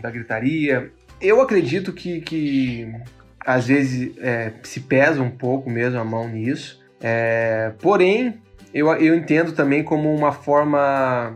[0.00, 2.90] da gritaria, eu acredito que, que
[3.44, 6.82] às vezes é, se pesa um pouco mesmo a mão nisso.
[7.00, 8.40] É, porém,
[8.72, 11.34] eu, eu entendo também como uma forma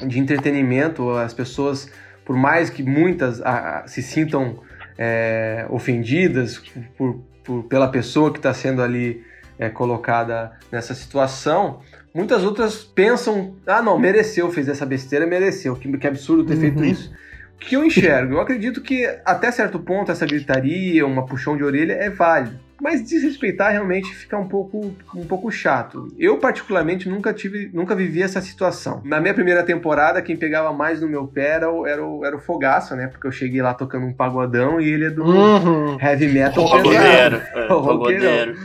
[0.00, 1.10] de entretenimento.
[1.10, 1.90] As pessoas,
[2.24, 4.58] por mais que muitas a, a, se sintam
[4.98, 6.58] é, ofendidas
[6.96, 9.22] por, por, pela pessoa que está sendo ali
[9.58, 11.80] é, colocada nessa situação,
[12.14, 16.60] muitas outras pensam: ah, não, mereceu, fez essa besteira, mereceu, que, que absurdo ter uhum.
[16.60, 17.12] feito isso.
[17.54, 18.34] O que eu enxergo?
[18.34, 22.58] Eu acredito que até certo ponto essa gritaria, uma puxão de orelha é válido.
[22.82, 26.08] Mas desrespeitar realmente fica um pouco, um pouco chato.
[26.18, 29.00] Eu, particularmente, nunca tive, nunca vivi essa situação.
[29.04, 32.36] Na minha primeira temporada, quem pegava mais no meu pé era o, era o, era
[32.36, 33.06] o Fogaça, né?
[33.06, 35.96] Porque eu cheguei lá tocando um pagodão e ele é do uhum.
[36.00, 36.68] heavy metal.
[36.68, 37.36] Pagodeiro.
[37.54, 38.56] É, pagodeiro.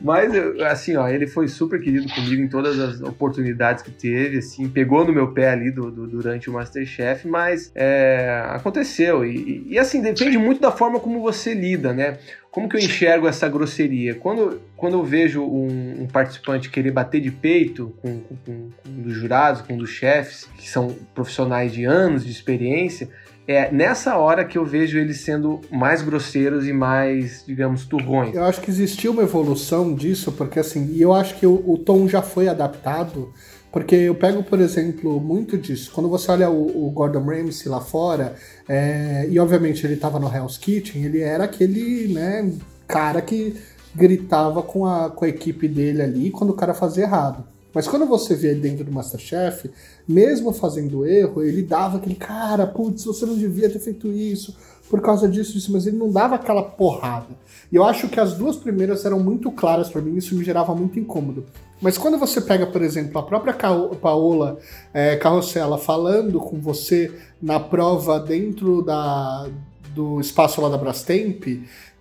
[0.00, 0.32] Mas,
[0.62, 5.04] assim, ó, ele foi super querido comigo em todas as oportunidades que teve, assim, pegou
[5.04, 9.24] no meu pé ali do, do durante o Masterchef, mas é, aconteceu.
[9.24, 12.18] E, e, assim, depende muito da forma como você lida, né?
[12.50, 14.14] Como que eu enxergo essa grosseria?
[14.14, 18.88] Quando, quando eu vejo um, um participante querer bater de peito com, com, com, com
[18.88, 23.08] um dos jurados, com um dos chefes, que são profissionais de anos de experiência,
[23.48, 28.34] é nessa hora que eu vejo eles sendo mais grosseiros e mais, digamos, turrões.
[28.34, 31.78] Eu acho que existiu uma evolução disso, porque assim, e eu acho que o, o
[31.78, 33.32] tom já foi adaptado,
[33.72, 35.90] porque eu pego, por exemplo, muito disso.
[35.94, 38.34] Quando você olha o, o Gordon Ramsay lá fora,
[38.68, 42.52] é, e obviamente ele estava no Hell's Kitchen, ele era aquele, né,
[42.86, 43.56] cara que
[43.94, 47.44] gritava com a, com a equipe dele ali quando o cara fazia errado.
[47.74, 49.70] Mas quando você vê ele dentro do Masterchef,
[50.06, 54.56] mesmo fazendo erro, ele dava aquele cara, putz, você não devia ter feito isso,
[54.88, 57.36] por causa disso, isso, mas ele não dava aquela porrada.
[57.70, 60.74] E eu acho que as duas primeiras eram muito claras para mim, isso me gerava
[60.74, 61.44] muito incômodo.
[61.80, 63.54] Mas quando você pega, por exemplo, a própria
[64.00, 64.58] Paola
[64.92, 69.48] é, Carrossela falando com você na prova dentro da,
[69.94, 71.44] do espaço lá da Brastemp,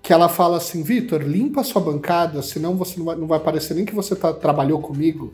[0.07, 3.41] que ela fala assim, Vitor, limpa a sua bancada, senão você não vai, não vai
[3.41, 5.33] parecer nem que você tá, trabalhou comigo.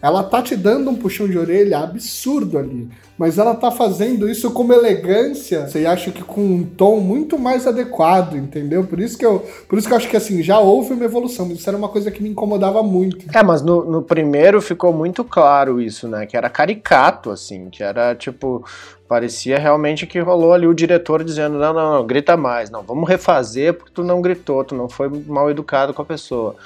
[0.00, 4.50] Ela tá te dando um puxão de orelha absurdo ali, mas ela tá fazendo isso
[4.50, 8.84] com uma elegância, você acha que com um tom muito mais adequado, entendeu?
[8.84, 11.50] Por isso que eu, por isso que eu acho que assim, já houve uma evolução,
[11.52, 13.26] isso era uma coisa que me incomodava muito.
[13.34, 16.26] É, mas no, no primeiro ficou muito claro isso, né?
[16.26, 18.64] Que era caricato, assim, que era tipo,
[19.14, 23.08] Parecia realmente que rolou ali o diretor dizendo: não, não, não, grita mais, não, vamos
[23.08, 26.56] refazer porque tu não gritou, tu não foi mal educado com a pessoa.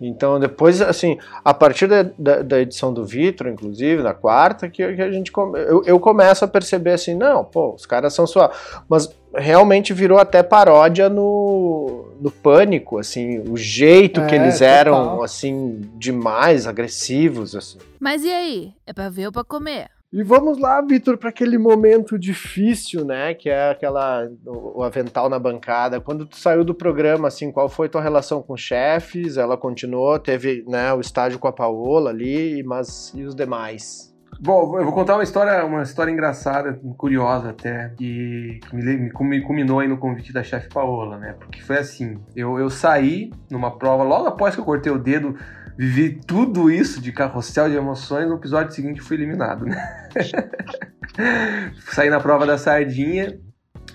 [0.00, 4.94] Então, depois, assim, a partir da, da, da edição do Vitro, inclusive, na quarta, que,
[4.94, 5.32] que a gente
[5.66, 8.52] eu, eu, começo a perceber assim: não, pô, os caras são só.
[8.88, 14.96] Mas realmente virou até paródia no, no pânico, assim, o jeito é, que eles eram,
[14.96, 15.24] total.
[15.24, 17.56] assim, demais, agressivos.
[17.56, 17.78] Assim.
[17.98, 18.74] Mas e aí?
[18.86, 19.88] É pra ver ou pra comer?
[20.12, 23.34] E vamos lá, Vitor, para aquele momento difícil, né?
[23.34, 26.00] Que é aquela o, avental na bancada.
[26.00, 29.36] Quando tu saiu do programa, assim, qual foi tua relação com chefes?
[29.36, 34.14] Ela continuou, teve, né, o estágio com a Paola ali, mas e os demais?
[34.38, 39.40] Bom, eu vou contar uma história, uma história engraçada, curiosa até, que, que me, me,
[39.40, 41.34] culminou aí no convite da chefe Paola, né?
[41.38, 45.36] Porque foi assim, eu, eu saí numa prova logo após que eu cortei o dedo
[45.76, 50.08] vivi tudo isso de carrossel de emoções, no episódio seguinte fui eliminado, né?
[51.92, 53.38] Saí na prova da sardinha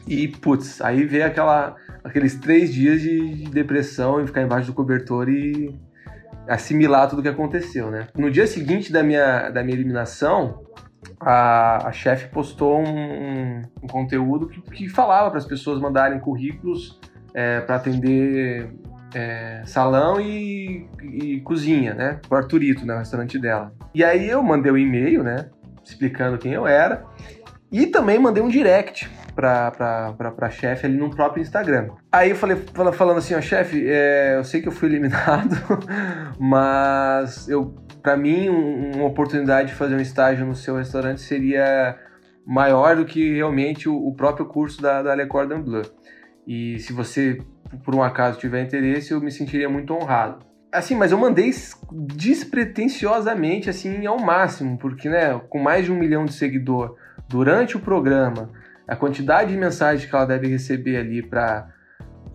[0.07, 4.73] e, putz, aí veio aquela, aqueles três dias de, de depressão e ficar embaixo do
[4.73, 5.79] cobertor e
[6.47, 8.07] assimilar tudo o que aconteceu, né?
[8.15, 10.63] No dia seguinte da minha, da minha eliminação,
[11.19, 16.99] a, a chefe postou um, um, conteúdo que, que falava para as pessoas mandarem currículos
[17.33, 18.71] é, para atender
[19.13, 22.19] é, salão e, e, cozinha, né?
[22.29, 22.95] O Arturito, né?
[22.95, 23.73] O restaurante dela.
[23.93, 25.49] E aí eu mandei um e-mail, né?
[25.83, 27.03] Explicando quem eu era.
[27.71, 31.89] E também mandei um direct pra, pra, pra, pra chefe ali no próprio Instagram.
[32.11, 32.57] Aí eu falei,
[32.93, 35.55] falando assim, ó, chefe, é, eu sei que eu fui eliminado,
[36.37, 41.97] mas eu, para mim, um, uma oportunidade de fazer um estágio no seu restaurante seria
[42.45, 45.83] maior do que realmente o, o próprio curso da, da Le Cordon Bleu.
[46.45, 47.39] E se você,
[47.83, 50.45] por um acaso, tiver interesse, eu me sentiria muito honrado.
[50.71, 51.51] Assim, mas eu mandei
[51.91, 56.95] despretensiosamente, assim, ao máximo, porque, né, com mais de um milhão de seguidor
[57.27, 58.49] durante o programa,
[58.87, 61.67] a quantidade de mensagens que ela deve receber ali para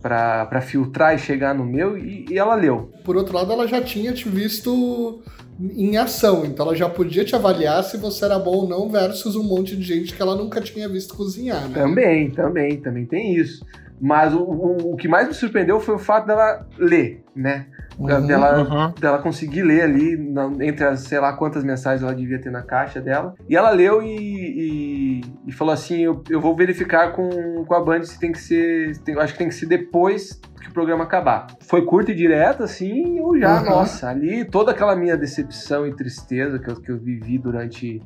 [0.03, 2.93] para filtrar e chegar no meu, e, e, ela leu.
[3.03, 5.21] Por outro lado, ela já tinha te visto
[5.59, 9.35] em ação, então ela já podia te avaliar se você era bom ou não, versus
[9.35, 11.75] um monte de gente que ela nunca tinha visto cozinhar, né?
[11.75, 13.65] Também, também, também tem isso.
[14.01, 17.67] Mas o, o, o que mais me surpreendeu foi o fato dela ler, né?
[17.99, 18.95] Uhum, dela, uhum.
[19.01, 22.63] dela conseguir ler ali, na, entre as sei lá quantas mensagens ela devia ter na
[22.63, 23.35] caixa dela.
[23.49, 27.83] E ela leu e, e, e falou assim: eu, eu vou verificar com, com a
[27.83, 28.99] Band se tem que ser.
[28.99, 31.47] Tem, acho que tem que ser depois que o programa acabar.
[31.61, 33.71] Foi curto e direto, assim, eu já, uhum.
[33.71, 38.03] nossa, ali toda aquela minha decepção e tristeza que eu, que eu vivi durante.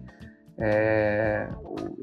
[0.61, 1.49] É,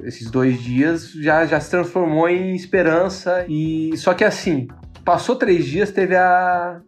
[0.03, 4.67] esses dois dias já, já se transformou em esperança e só que assim
[5.05, 6.81] passou três dias teve a,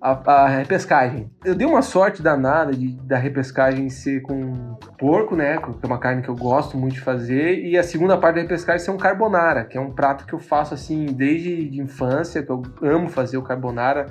[0.00, 1.30] a, a, repescagem.
[1.44, 5.58] Eu dei uma sorte danada de, da repescagem ser com porco, né?
[5.58, 7.64] Que é uma carne que eu gosto muito de fazer.
[7.64, 10.40] E a segunda parte da repescagem ser um carbonara, que é um prato que eu
[10.40, 14.06] faço assim desde de infância, que eu amo fazer o carbonara.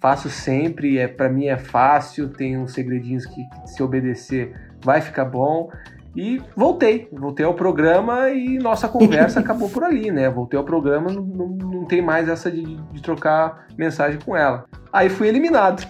[0.00, 5.24] Faço sempre, é para mim é fácil, tem uns segredinhos que se obedecer vai ficar
[5.24, 5.70] bom.
[6.14, 10.28] E voltei, voltei ao programa e nossa conversa acabou por ali, né?
[10.28, 14.64] Voltei ao programa, não, não, não tem mais essa de, de trocar mensagem com ela.
[14.92, 15.86] Aí fui eliminado,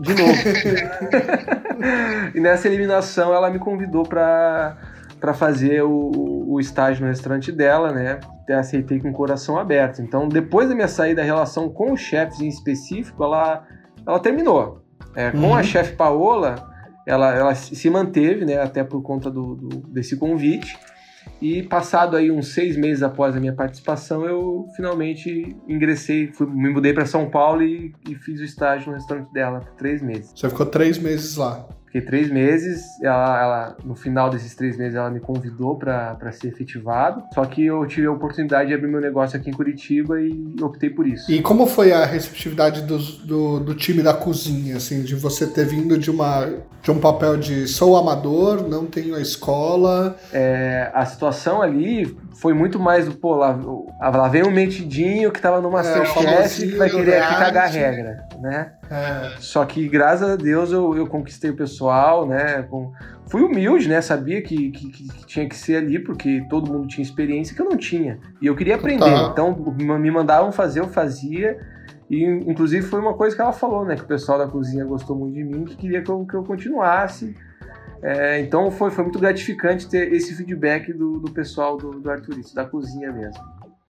[0.00, 0.32] de novo.
[2.34, 4.76] e nessa eliminação ela me convidou para
[5.20, 8.18] para fazer o, o, estágio no restaurante dela, né?
[8.42, 10.00] Até aceitei com o coração aberto.
[10.00, 13.66] Então, depois da minha saída, a relação com os chefes em específico, ela,
[14.06, 14.82] ela terminou.
[15.14, 15.54] É, com uhum.
[15.54, 16.69] a chefe Paola,
[17.10, 20.78] ela, ela se manteve, né, até por conta do, do, desse convite.
[21.42, 26.70] E passado aí uns seis meses após a minha participação, eu finalmente ingressei, fui, me
[26.70, 30.32] mudei para São Paulo e, e, fiz o estágio no restaurante dela por três meses.
[30.34, 31.66] Você ficou três meses lá?
[31.90, 36.46] Fiquei três meses, ela, ela, no final desses três meses ela me convidou para ser
[36.46, 40.54] efetivado, só que eu tive a oportunidade de abrir meu negócio aqui em Curitiba e
[40.62, 41.28] optei por isso.
[41.32, 45.66] E como foi a receptividade do, do, do time da cozinha, assim, de você ter
[45.66, 46.48] vindo de, uma,
[46.80, 50.16] de um papel de sou amador, não tenho a escola?
[50.32, 53.58] É, a situação ali foi muito mais do, pô, lá,
[54.00, 57.64] lá vem um metidinho que tava no é, Masterchef é, que vai querer aqui cagar
[57.64, 58.72] a regra, né?
[58.90, 59.36] É.
[59.38, 62.62] Só que, graças a Deus, eu, eu conquistei o pessoal, né?
[62.62, 62.92] Com...
[63.28, 64.00] Fui humilde, né?
[64.00, 67.68] Sabia que, que, que, tinha que ser ali, porque todo mundo tinha experiência que eu
[67.68, 68.18] não tinha.
[68.40, 69.04] E eu queria aprender.
[69.04, 69.28] Tá.
[69.30, 71.58] Então, me mandavam fazer, eu fazia.
[72.08, 73.94] E, inclusive, foi uma coisa que ela falou, né?
[73.94, 76.42] Que o pessoal da cozinha gostou muito de mim, que queria que eu, que eu
[76.42, 77.36] continuasse.
[78.02, 82.54] É, então foi, foi muito gratificante ter esse feedback do, do pessoal do, do Arthurito,
[82.54, 83.42] da cozinha mesmo.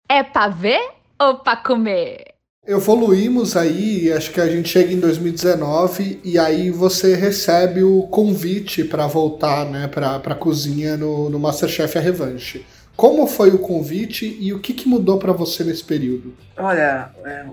[0.09, 0.79] É pra ver
[1.19, 2.36] ou pra comer?
[2.67, 8.83] Evoluímos aí, acho que a gente chega em 2019 e aí você recebe o convite
[8.83, 12.65] para voltar né, para a cozinha no, no Masterchef A Revanche.
[12.93, 16.33] Como foi o convite e o que, que mudou para você nesse período?
[16.57, 17.45] Olha, é,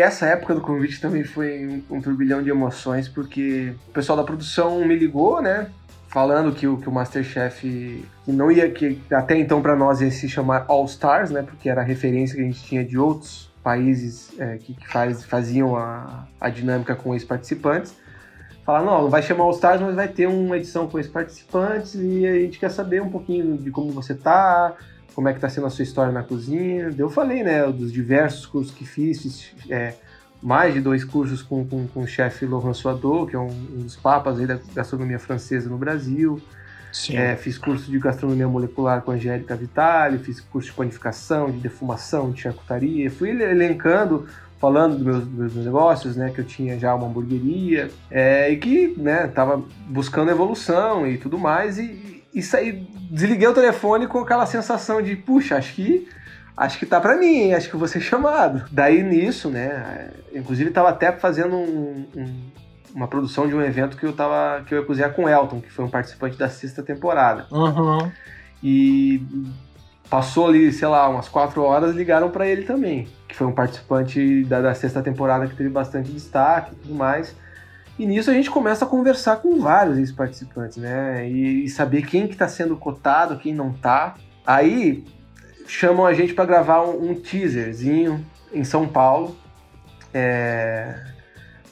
[0.00, 4.24] essa época do convite também foi um, um turbilhão de emoções, porque o pessoal da
[4.24, 5.68] produção me ligou, né?
[6.08, 10.10] falando que o, que o Masterchef que não ia que até então para nós ia
[10.10, 11.42] se chamar All Stars, né?
[11.42, 15.24] Porque era a referência que a gente tinha de outros países é, que, que faz,
[15.24, 17.94] faziam a, a dinâmica com esses participantes.
[18.64, 22.26] Falar, não, vai chamar All Stars, mas vai ter uma edição com esses participantes e
[22.26, 24.74] a gente quer saber um pouquinho de como você tá,
[25.14, 26.94] como é que tá sendo a sua história na cozinha.
[26.98, 29.94] Eu falei, né, dos diversos cursos que fiz, é,
[30.42, 33.82] mais de dois cursos com, com, com o chefe Laurent Soadot, que é um, um,
[33.82, 36.40] dos papas da gastronomia francesa no Brasil.
[37.10, 41.58] É, fiz curso de gastronomia molecular com a Angélica Vitali, fiz curso de panificação, de
[41.58, 43.10] defumação, de charcutaria.
[43.10, 44.26] Fui elencando,
[44.58, 48.56] falando dos meus, dos meus negócios, né, que eu tinha já uma hamburgueria é, e
[48.56, 51.78] que, né, tava buscando evolução e tudo mais.
[51.78, 56.08] E, e saí, desliguei o telefone com aquela sensação de, puxa, acho que
[56.56, 58.64] acho que tá para mim, acho que vou ser chamado.
[58.72, 62.50] Daí nisso, né, inclusive tava até fazendo um, um,
[62.98, 65.60] uma produção de um evento que eu tava que eu ia cozinhar com o Elton,
[65.60, 67.46] que foi um participante da sexta temporada.
[67.52, 68.10] Uhum.
[68.60, 69.22] E
[70.10, 74.42] passou ali, sei lá, umas quatro horas, ligaram para ele também, que foi um participante
[74.44, 77.36] da, da, sexta temporada que teve bastante destaque e tudo mais.
[77.96, 81.28] E nisso a gente começa a conversar com vários ex-participantes, né?
[81.28, 84.16] E, e, saber quem que tá sendo cotado, quem não tá.
[84.44, 85.04] Aí
[85.68, 89.36] chamam a gente para gravar um, um, teaserzinho em São Paulo,
[90.12, 90.96] é,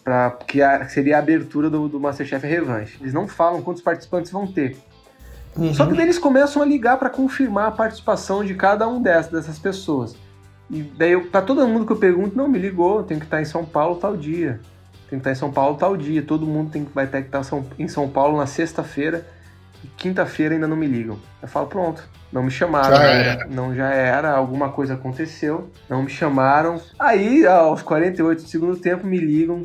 [0.06, 2.96] pra, que a, seria a abertura do, do Masterchef Revanche.
[3.00, 4.76] Eles não falam quantos participantes vão ter.
[5.56, 5.74] Uhum.
[5.74, 9.32] Só que daí eles começam a ligar para confirmar a participação de cada um dessas,
[9.32, 10.14] dessas pessoas.
[10.70, 13.44] E daí, pra todo mundo que eu pergunto, não, me ligou, tem que estar em
[13.44, 14.60] São Paulo tal dia.
[15.10, 16.22] Tem que estar em São Paulo tal dia.
[16.22, 17.42] Todo mundo tem, vai ter que estar
[17.76, 19.26] em São Paulo na sexta-feira.
[19.84, 21.18] E quinta-feira ainda não me ligam.
[21.40, 22.02] Eu falo, pronto,
[22.32, 22.96] não me chamaram.
[22.96, 23.46] Já era.
[23.46, 25.70] Não já era, alguma coisa aconteceu.
[25.88, 26.80] Não me chamaram.
[26.98, 29.64] Aí, aos 48 do segundo tempo, me ligam.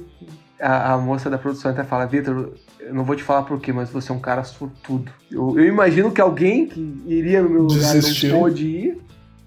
[0.59, 3.89] A, a moça da produção até fala, Vitor, eu não vou te falar porquê, mas
[3.89, 5.11] você é um cara sortudo.
[5.31, 8.33] Eu, eu imagino que alguém que iria no meu lugar Desistiu.
[8.33, 9.01] não pôde ir.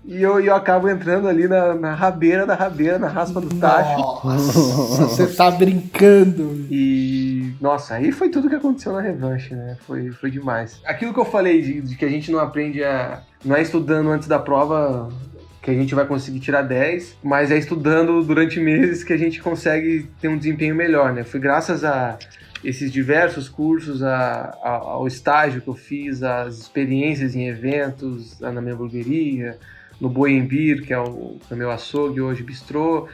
[0.07, 3.97] E eu, eu acabo entrando ali na, na rabeira da rabeira, na raspa do tacho.
[3.97, 6.67] Nossa, você tá brincando.
[6.71, 9.77] E, nossa, aí foi tudo que aconteceu na revanche, né?
[9.81, 10.81] Foi, foi demais.
[10.85, 13.23] Aquilo que eu falei de, de que a gente não aprende a.
[13.45, 15.11] Não é estudando antes da prova
[15.61, 19.41] que a gente vai conseguir tirar 10, mas é estudando durante meses que a gente
[19.41, 21.25] consegue ter um desempenho melhor, né?
[21.25, 22.19] Foi graças a
[22.63, 28.61] esses diversos cursos, a, a, ao estágio que eu fiz, as experiências em eventos na
[28.61, 29.59] minha hamburgueria,
[30.01, 33.09] no Boiembir, que é o, que é o meu açougue hoje, bistrô.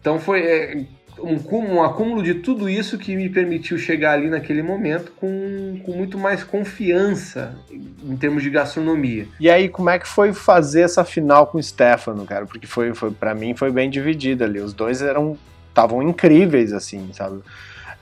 [0.00, 0.86] Então foi é,
[1.22, 5.92] um, um, acúmulo de tudo isso que me permitiu chegar ali naquele momento com, com
[5.92, 9.26] muito mais confiança em termos de gastronomia.
[9.38, 12.46] E aí, como é que foi fazer essa final com o Stefano, cara?
[12.46, 14.60] Porque foi, foi para mim foi bem dividida ali.
[14.60, 17.40] Os dois eram estavam incríveis, assim, sabe?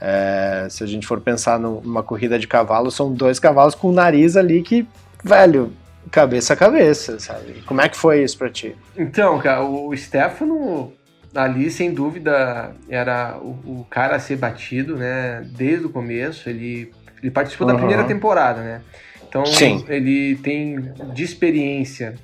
[0.00, 3.92] É, se a gente for pensar numa corrida de cavalo, são dois cavalos com o
[3.92, 4.86] nariz ali que,
[5.22, 5.72] velho,
[6.10, 7.62] cabeça a cabeça, sabe?
[7.66, 8.74] Como é que foi isso pra ti?
[8.96, 10.92] Então, cara, o Stefano
[11.34, 15.46] ali, sem dúvida, era o, o cara a ser batido, né?
[15.56, 17.72] Desde o começo, ele, ele participou uhum.
[17.72, 18.80] da primeira temporada, né?
[19.28, 19.84] Então, Sim.
[19.88, 22.14] ele tem de experiência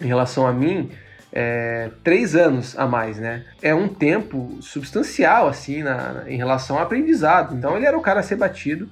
[0.00, 0.90] em relação a mim
[1.32, 3.44] é, três anos a mais, né?
[3.62, 7.56] É um tempo substancial, assim, na, em relação ao aprendizado.
[7.56, 8.88] Então ele era o cara a ser batido.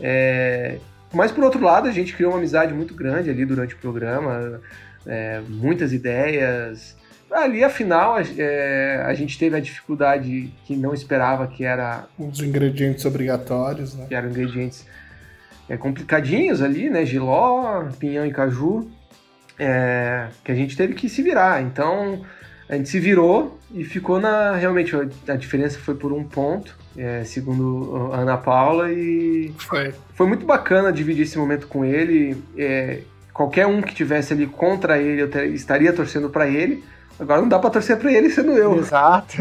[0.00, 0.78] É,
[1.12, 4.60] mas por outro lado, a gente criou uma amizade muito grande ali durante o programa,
[5.06, 6.96] é, muitas ideias.
[7.34, 12.06] Ali, afinal, a, é, a, gente teve a dificuldade que não esperava, que era...
[12.18, 14.06] Os ingredientes obrigatórios, né?
[14.08, 14.86] Que eram ingredientes
[15.68, 17.04] é, complicadinhos ali, né?
[17.04, 18.88] Giló, pinhão e caju
[19.58, 21.62] é, que a gente teve que se virar.
[21.62, 22.24] Então
[22.68, 24.56] a gente se virou e ficou na.
[24.56, 24.94] Realmente,
[25.28, 29.92] a diferença foi por um ponto, é, segundo a Ana Paula, e foi.
[30.14, 32.42] foi muito bacana dividir esse momento com ele.
[32.56, 33.00] É,
[33.32, 36.82] qualquer um que tivesse ali contra ele, eu ter, estaria torcendo para ele.
[37.18, 38.78] Agora não dá pra torcer pra ele sendo eu.
[38.78, 39.36] Exato.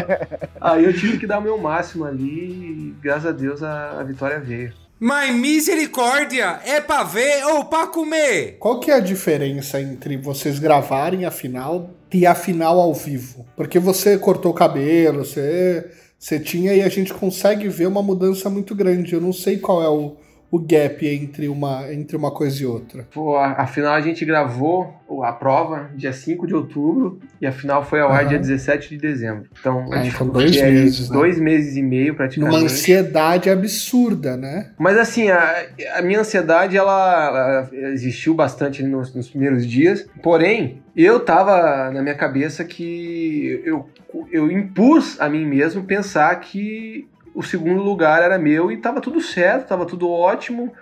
[0.60, 4.02] Aí eu tive que dar o meu máximo ali e graças a Deus a, a
[4.02, 4.72] vitória veio.
[5.04, 8.56] Mas misericórdia, é pra ver ou pra comer?
[8.60, 13.44] Qual que é a diferença entre vocês gravarem a final e a final ao vivo?
[13.56, 18.48] Porque você cortou o cabelo, você, você tinha e a gente consegue ver uma mudança
[18.48, 19.12] muito grande.
[19.12, 20.18] Eu não sei qual é o,
[20.52, 23.08] o gap entre uma, entre uma coisa e outra?
[23.10, 24.94] Pô, afinal a gente gravou
[25.24, 28.98] a prova dia 5 de outubro e a final foi ao ar dia 17 de
[28.98, 29.48] dezembro.
[29.58, 31.08] Então, ah, então dois meses.
[31.08, 31.16] Né?
[31.16, 32.54] Dois meses e meio praticamente.
[32.54, 34.72] Uma ansiedade absurda, né?
[34.78, 40.82] Mas assim, a, a minha ansiedade ela, ela existiu bastante nos, nos, primeiros dias, porém,
[40.94, 43.88] eu tava na minha cabeça que eu,
[44.30, 49.20] eu impus a mim mesmo pensar que o segundo lugar era meu e estava tudo
[49.20, 50.72] certo, estava tudo ótimo.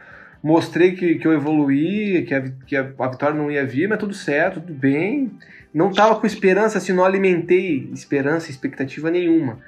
[0.42, 4.14] Mostrei que, que eu evoluí, que, a, que a, vitória não ia vir, mas tudo
[4.14, 5.30] certo, tudo bem.
[5.72, 9.58] Não estava com esperança, assim, não alimentei esperança, expectativa nenhuma.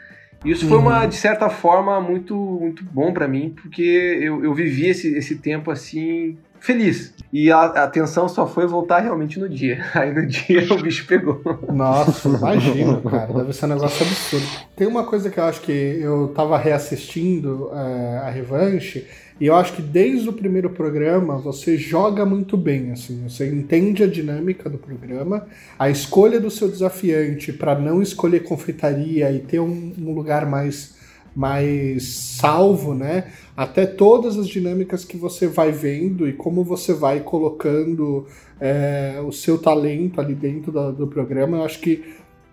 [0.45, 0.71] Isso uhum.
[0.71, 5.15] foi uma, de certa forma, muito, muito bom para mim, porque eu, eu vivi esse,
[5.17, 7.13] esse tempo assim feliz.
[7.33, 9.85] E a, a atenção só foi voltar realmente no dia.
[9.95, 11.43] Aí no dia o bicho pegou.
[11.69, 13.33] Nossa, imagina, cara.
[13.33, 14.47] Deve ser um negócio absurdo.
[14.77, 19.07] Tem uma coisa que eu acho que eu tava reassistindo é, a revanche.
[19.43, 24.05] E eu acho que desde o primeiro programa você joga muito bem, assim, você entende
[24.05, 29.59] a dinâmica do programa, a escolha do seu desafiante para não escolher confeitaria e ter
[29.59, 30.95] um, um lugar mais
[31.35, 33.33] mais salvo, né?
[33.57, 38.29] Até todas as dinâmicas que você vai vendo e como você vai colocando
[38.61, 42.05] é, o seu talento ali dentro do, do programa, eu acho que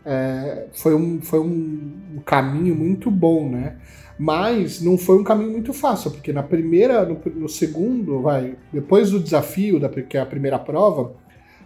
[0.03, 3.75] é, foi, um, foi um, caminho muito bom, né?
[4.19, 9.11] Mas não foi um caminho muito fácil, porque na primeira, no, no segundo, vai, depois
[9.11, 11.13] do desafio, da, que é a primeira prova,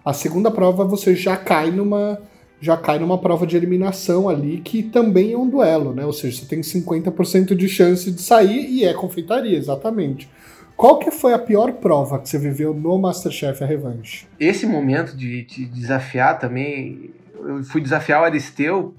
[0.06, 2.22] a segunda prova você já cai numa
[2.62, 6.06] já cai numa prova de eliminação ali, que também é um duelo, né?
[6.06, 10.30] Ou seja, você tem 50% de chance de sair e é confeitaria, exatamente.
[10.78, 14.26] Qual que foi a pior prova que você viveu no Masterchef A Revanche?
[14.40, 18.94] Esse momento de, de desafiar também, eu fui desafiar o Aristeu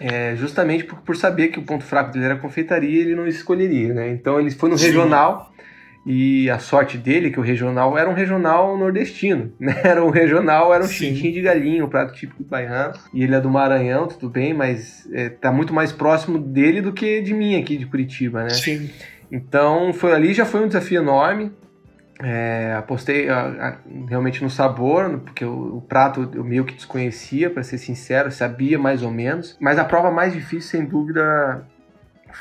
[0.00, 3.92] é, justamente por, por, saber que o ponto fraco dele era confeitaria ele não escolheria,
[3.92, 4.10] né?
[4.10, 4.86] Então ele foi no Sim.
[4.86, 5.52] regional
[6.04, 9.80] e a sorte dele, que o regional era um regional nordestino, né?
[9.84, 12.94] Era um regional, era um chiquinho de galinha, um prato típico baiano.
[13.14, 16.92] E ele é do Maranhão, tudo bem, mas é, tá muito mais próximo dele do
[16.92, 18.50] que de mim aqui de Curitiba, né?
[18.50, 18.90] Sim.
[19.30, 21.52] Então foi ali já foi um desafio enorme.
[22.22, 23.76] É, apostei a, a,
[24.08, 28.78] realmente no sabor, porque o, o, prato eu meio que desconhecia, para ser sincero, sabia
[28.78, 29.56] mais ou menos.
[29.60, 31.66] Mas a prova mais difícil, sem dúvida,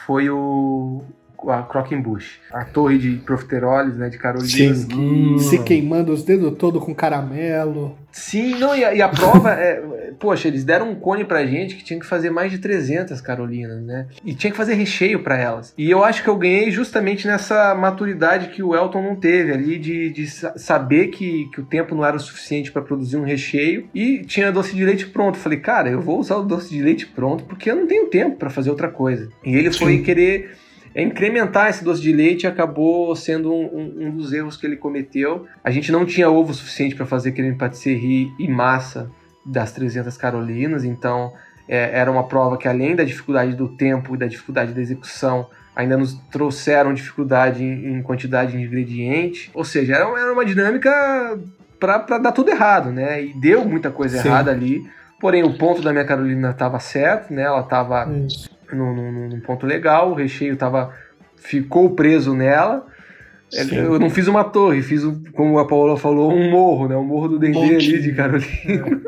[0.06, 1.04] foi o,
[1.50, 4.78] a Croquembush, a torre de profiteroles, né, de Carolinas.
[4.80, 5.40] Sim, que...
[5.40, 7.98] se queimando os dedos todo com caramelo.
[8.12, 9.82] Sim, não, e a, e a prova, é,
[10.20, 13.82] poxa, eles deram um cone pra gente que tinha que fazer mais de 300 Carolinas,
[13.84, 15.74] né, e tinha que fazer recheio para elas.
[15.78, 19.80] E eu acho que eu ganhei justamente nessa maturidade que o Elton não teve ali,
[19.80, 23.88] de, de saber que, que o tempo não era o suficiente para produzir um recheio,
[23.94, 25.38] e tinha doce de leite pronto.
[25.38, 28.38] Falei, cara, eu vou usar o doce de leite pronto porque eu não tenho tempo
[28.38, 29.30] para fazer outra coisa.
[29.44, 30.04] E ele foi Sim.
[30.04, 30.52] querer
[30.94, 34.76] é incrementar esse doce de leite acabou sendo um, um, um, dos erros que ele
[34.76, 35.48] cometeu.
[35.64, 39.10] A gente não tinha ovo suficiente para fazer creme patisserie e massa
[39.46, 41.34] das 300 carolinas, então
[41.68, 45.48] é, era uma prova que além da dificuldade do tempo e da dificuldade da execução,
[45.76, 49.50] ainda nos trouxeram dificuldade em, em quantidade de ingrediente.
[49.54, 51.40] Ou seja, era, era uma dinâmica
[51.80, 53.24] para dar tudo errado, né?
[53.24, 54.28] E deu muita coisa Sim.
[54.28, 54.84] errada ali.
[55.20, 57.44] Porém, o ponto da minha Carolina estava certo, né?
[57.44, 58.08] Ela estava
[58.76, 60.94] num, num, num ponto legal, o recheio tava,
[61.36, 62.86] ficou preso nela.
[63.50, 63.76] Sim.
[63.76, 65.02] Eu não fiz uma torre, fiz,
[65.34, 66.96] como a Paula falou, um morro, né?
[66.96, 69.02] Um morro do Dendê ali de Carolina.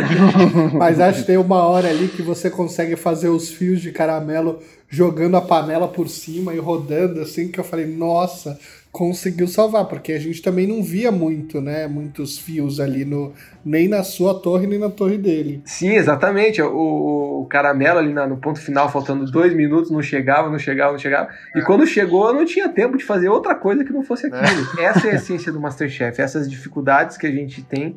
[0.72, 4.60] Mas acho que tem uma hora ali que você consegue fazer os fios de caramelo
[4.88, 8.58] jogando a panela por cima e rodando assim, que eu falei, nossa,
[8.92, 13.32] conseguiu salvar, porque a gente também não via muito, né, muitos fios ali no
[13.64, 15.62] nem na sua torre nem na torre dele.
[15.64, 16.60] Sim, exatamente.
[16.60, 20.92] O, o caramelo ali na, no ponto final, faltando dois minutos, não chegava, não chegava,
[20.92, 21.30] não chegava.
[21.54, 21.60] É.
[21.60, 24.68] E quando chegou, eu não tinha tempo de fazer outra coisa que não fosse aquilo.
[24.78, 24.84] É.
[24.84, 27.96] Essa é a essência do MasterChef, essas dificuldades que a gente tem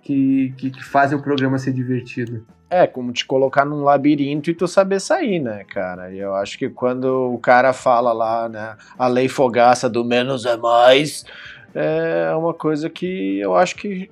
[0.00, 2.46] que, que, que fazem o programa ser divertido.
[2.70, 6.12] É, como te colocar num labirinto e tu saber sair, né, cara?
[6.12, 10.46] E eu acho que quando o cara fala lá, né, a lei fogaça do menos
[10.46, 11.24] é mais,
[11.74, 14.08] é uma coisa que eu acho que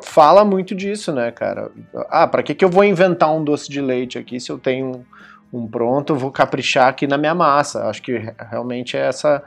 [0.00, 1.72] fala muito disso, né, cara?
[2.08, 5.04] Ah, para que, que eu vou inventar um doce de leite aqui se eu tenho
[5.52, 7.88] um, um pronto, eu vou caprichar aqui na minha massa?
[7.88, 9.42] Acho que realmente é essa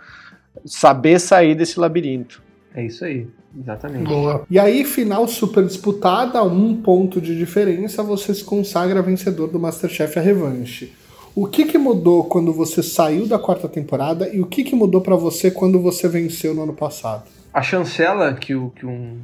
[0.66, 2.43] saber sair desse labirinto.
[2.76, 3.28] É isso aí.
[3.58, 4.08] Exatamente.
[4.08, 4.46] Boa.
[4.50, 10.18] E aí, final super disputada, um ponto de diferença, você se consagra vencedor do Masterchef
[10.18, 10.94] A Revanche.
[11.36, 15.02] O que, que mudou quando você saiu da quarta temporada e o que, que mudou
[15.02, 17.24] para você quando você venceu no ano passado?
[17.52, 19.20] A chancela que, o, que um,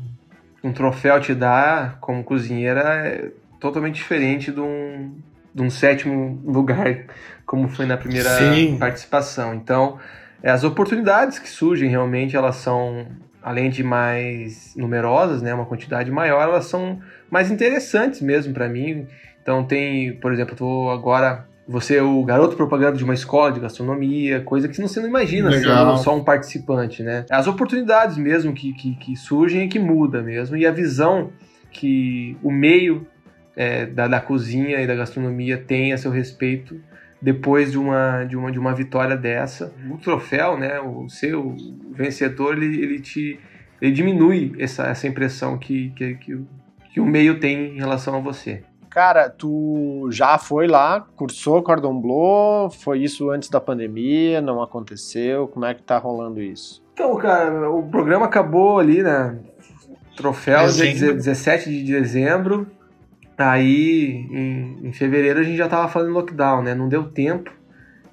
[0.63, 5.11] um troféu te dá como cozinheira é totalmente diferente de um,
[5.53, 7.05] de um sétimo lugar,
[7.45, 8.77] como foi na primeira Sim.
[8.77, 9.53] participação.
[9.53, 9.99] Então,
[10.41, 13.05] é, as oportunidades que surgem realmente elas são
[13.41, 19.07] além de mais numerosas, né, uma quantidade maior, elas são mais interessantes mesmo para mim.
[19.41, 23.59] Então tem, por exemplo, eu agora você é o garoto propaganda de uma escola de
[23.59, 25.91] gastronomia, coisa que você não imagina Legal.
[25.91, 27.25] sendo só um participante, né?
[27.29, 31.29] As oportunidades mesmo que, que, que surgem é que muda mesmo, e a visão
[31.71, 33.05] que o meio
[33.55, 36.81] é, da, da cozinha e da gastronomia tem a seu respeito
[37.21, 39.73] depois de uma, de uma, de uma vitória dessa.
[39.89, 41.55] O troféu, né, o seu
[41.91, 43.39] vencedor, ele, ele te
[43.81, 46.41] ele diminui essa, essa impressão que, que, que,
[46.93, 48.63] que o meio tem em relação a você.
[48.89, 55.47] Cara, tu já foi lá, cursou Cordon Bleu, foi isso antes da pandemia, não aconteceu,
[55.47, 56.83] como é que tá rolando isso?
[56.93, 59.37] Então, cara, o programa acabou ali, né,
[60.17, 62.67] troféu dia 17 de dezembro,
[63.39, 66.75] Aí, em, em fevereiro, a gente já estava fazendo lockdown, né?
[66.75, 67.51] Não deu tempo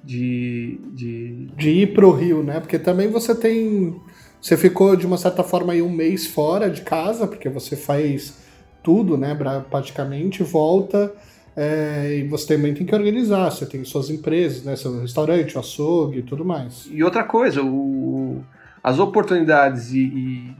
[0.03, 1.51] de, de...
[1.55, 2.59] De ir pro Rio, né?
[2.59, 3.99] Porque também você tem...
[4.41, 8.37] Você ficou, de uma certa forma, aí um mês fora de casa, porque você faz
[8.81, 9.37] tudo, né?
[9.69, 11.13] Praticamente, volta...
[11.59, 15.59] É, e você também tem que organizar, você tem suas empresas, né, seu restaurante, o
[15.59, 16.87] açougue e tudo mais.
[16.91, 18.43] E outra coisa, o,
[18.83, 20.53] as oportunidades e,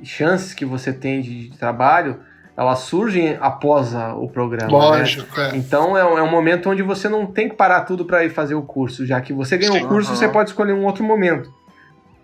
[0.00, 2.20] e chances que você tem de, de trabalho
[2.56, 4.70] elas surgem após a, o programa.
[4.70, 5.50] Lógico, né?
[5.52, 5.56] é.
[5.56, 8.30] Então é, um- é um momento onde você não tem que parar tudo para ir
[8.30, 10.16] fazer o curso, já que você ganhou o curso, Uhum.
[10.16, 11.50] você pode escolher um outro momento.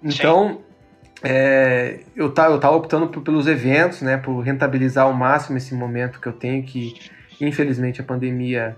[0.04, 0.60] Então,
[1.22, 5.74] é, eu, tá, eu tava optando por- pelos eventos, né, por rentabilizar ao máximo esse
[5.74, 6.94] momento que eu tenho, que
[7.40, 8.76] infelizmente a pandemia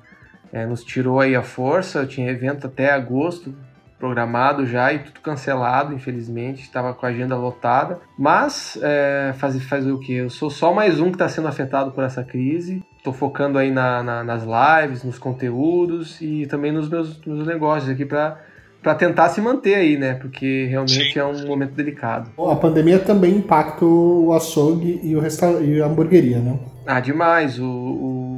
[0.53, 1.99] é, nos tirou aí a força.
[2.01, 3.55] Eu tinha evento até agosto
[4.01, 8.01] programado já e tudo cancelado, infelizmente, estava com a agenda lotada.
[8.19, 10.15] Mas é, fazer, fazer o que?
[10.15, 12.83] Eu sou só mais um que está sendo afetado por essa crise.
[12.97, 17.89] Estou focando aí na- na- nas lives, nos conteúdos e também nos meus, meus negócios
[17.91, 18.39] aqui para
[18.83, 20.15] para tentar se manter aí, né?
[20.15, 22.31] Porque realmente é um momento delicado.
[22.51, 25.51] A pandemia também impacta o açougue e, o resta...
[25.61, 26.59] e a hamburgueria, né?
[26.87, 27.59] Ah, demais.
[27.59, 28.30] O, o,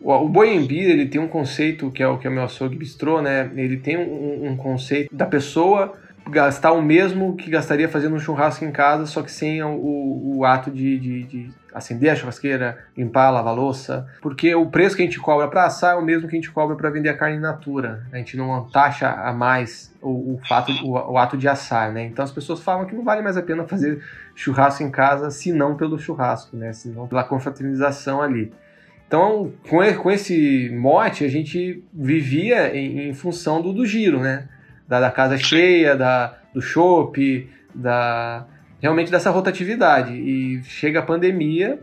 [0.00, 3.20] o, Boembi, ele tem um conceito que é o que é o meu açougue bistrô,
[3.20, 3.50] né?
[3.54, 5.94] Ele tem um, um conceito da pessoa
[6.28, 10.44] gastar o mesmo que gastaria fazendo um churrasco em casa, só que sem o, o,
[10.44, 14.06] ato de, de, de acender a churrasqueira, limpar, lavar louça.
[14.20, 16.50] Porque o preço que a gente cobra para assar é o mesmo que a gente
[16.50, 18.06] cobra para vender a carne in natura.
[18.12, 22.04] A gente não taxa a mais o, o fato, o ato de assar, né?
[22.04, 24.02] Então as pessoas falam que não vale mais a pena fazer
[24.34, 26.72] churrasco em casa, se não pelo churrasco, né?
[26.72, 28.52] Se não pela confraternização ali.
[29.10, 34.46] Então, com, com esse mote, a gente vivia em, em função do, do giro, né?
[34.86, 38.46] Da, da casa cheia, da, do chopp, da
[38.80, 40.12] realmente dessa rotatividade.
[40.14, 41.76] E chega a pandemia,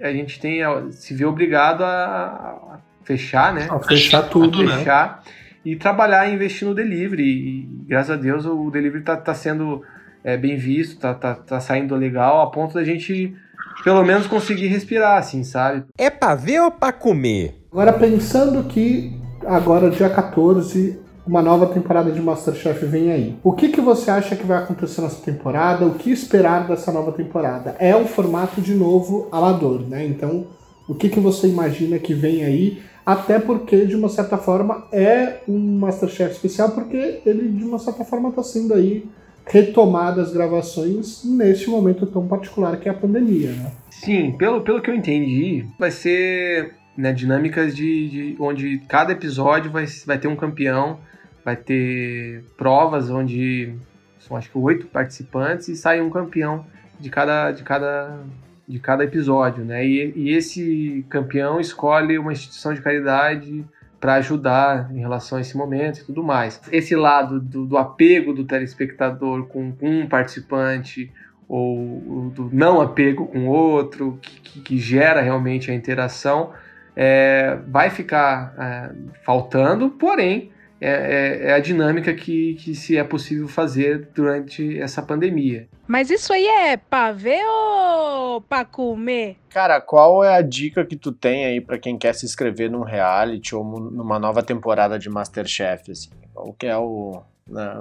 [0.00, 3.66] a gente tem a- se vê obrigado a, a fechar, né?
[3.68, 4.78] A fechar tudo, né?
[4.78, 5.24] fechar
[5.64, 7.24] e trabalhar e investir no delivery.
[7.24, 9.82] E graças a Deus o delivery tá, tá sendo
[10.22, 13.34] é, bem visto, tá, tá, tá saindo legal, a ponto da gente
[13.82, 15.84] pelo menos conseguir respirar, assim, sabe?
[15.98, 17.54] É pra ver ou pra comer?
[17.72, 23.38] Agora, pensando que agora, dia 14, uma nova temporada de Masterchef vem aí.
[23.42, 25.86] O que, que você acha que vai acontecer nessa temporada?
[25.86, 27.76] O que esperar dessa nova temporada?
[27.78, 30.04] É um formato, de novo, amador, né?
[30.04, 30.46] Então,
[30.88, 32.82] o que, que você imagina que vem aí?
[33.06, 38.04] Até porque, de uma certa forma, é um Masterchef especial, porque ele, de uma certa
[38.04, 39.08] forma, está sendo aí
[39.50, 43.72] retomado as gravações neste momento tão particular que é a pandemia, né?
[43.90, 49.70] Sim, pelo, pelo que eu entendi, vai ser né, dinâmicas de, de onde cada episódio
[49.70, 50.98] vai, vai ter um campeão,
[51.44, 53.74] vai ter provas onde
[54.20, 56.64] são acho que oito participantes e sai um campeão
[57.00, 58.20] de cada, de cada,
[58.68, 59.84] de cada episódio, né?
[59.84, 63.64] E, e esse campeão escolhe uma instituição de caridade
[64.00, 66.60] para ajudar em relação a esse momento e tudo mais.
[66.72, 71.12] Esse lado do, do apego do telespectador com um participante
[71.46, 76.50] ou do não apego com outro, que, que- que gera realmente a interação,
[76.96, 78.90] é, vai ficar é,
[79.24, 80.50] faltando, porém
[80.80, 85.68] é, é- é a dinâmica que, que se é possível fazer durante essa pandemia.
[85.86, 89.36] Mas isso aí é pra ver ou pra comer?
[89.50, 92.82] Cara, qual é a dica que tu tem aí pra quem quer se inscrever num
[92.82, 96.10] reality ou numa nova temporada de Masterchef, assim?
[96.32, 97.20] Qual que é o...
[97.48, 97.78] né?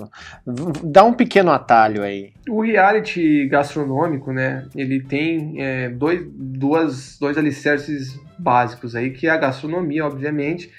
[0.47, 2.33] V- Dá um pequeno atalho aí.
[2.49, 9.29] O reality gastronômico, né, ele tem é, dois, duas, dois alicerces básicos aí, que é
[9.29, 10.71] a gastronomia, obviamente,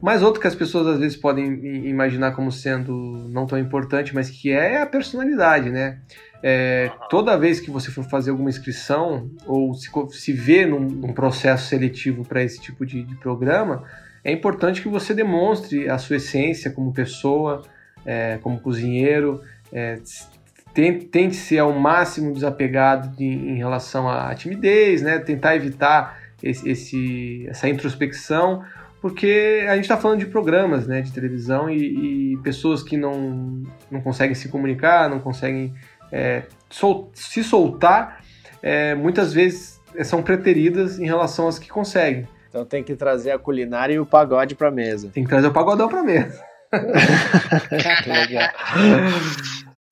[0.00, 2.92] mas outro que as pessoas às vezes podem imaginar como sendo
[3.30, 5.98] não tão importante, mas que é a personalidade, né?
[6.42, 11.12] É, toda vez que você for fazer alguma inscrição ou se, se vê num, num
[11.14, 13.82] processo seletivo para esse tipo de, de programa,
[14.22, 17.62] é importante que você demonstre a sua essência como pessoa,
[18.04, 19.40] é, como cozinheiro,
[19.72, 19.98] é,
[20.74, 25.18] tente, tente ser ao máximo desapegado de- em relação à timidez, né?
[25.18, 28.62] Tentar evitar esse, esse- essa introspecção,
[29.04, 33.62] porque a gente está falando de programas, né, de televisão e, e pessoas que não,
[33.90, 35.74] não conseguem se comunicar, não conseguem
[36.10, 38.24] é, sol- se soltar,
[38.62, 42.26] é, muitas vezes é, são preteridas em relação às que conseguem.
[42.48, 45.10] Então tem que trazer a culinária e o pagode pra mesa.
[45.12, 46.42] Tem que trazer o pagodão para mesa.
[48.06, 48.48] Legal.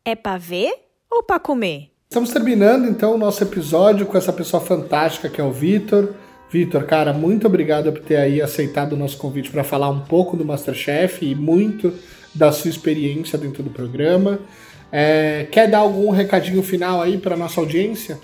[0.07, 0.73] É pra ver
[1.11, 1.91] ou pra comer?
[2.09, 6.15] Estamos terminando então o nosso episódio com essa pessoa fantástica que é o Vitor.
[6.53, 10.37] Vitor, cara, muito obrigado por ter aí aceitado o nosso convite para falar um pouco
[10.37, 11.95] do Masterchef e muito
[12.35, 14.39] da sua experiência dentro do programa.
[14.93, 18.19] É, quer dar algum recadinho final aí para nossa audiência?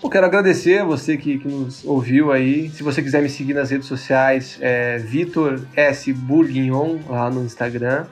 [0.00, 2.70] Eu quero agradecer a você que, que nos ouviu aí.
[2.70, 6.12] Se você quiser me seguir nas redes sociais, é Vitor S.
[6.12, 8.04] Bourguignon lá no Instagram.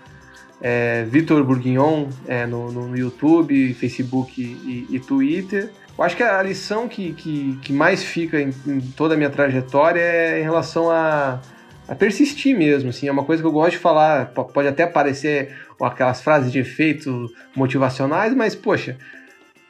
[0.61, 5.71] É Vitor Bourguignon é, no, no YouTube, Facebook e, e Twitter.
[5.97, 9.31] Eu acho que a lição que, que, que mais fica em, em toda a minha
[9.31, 11.41] trajetória é em relação a,
[11.87, 12.91] a persistir mesmo.
[12.91, 14.27] Assim, é uma coisa que eu gosto de falar.
[14.27, 18.97] Pode até parecer aquelas frases de efeito motivacionais, mas poxa,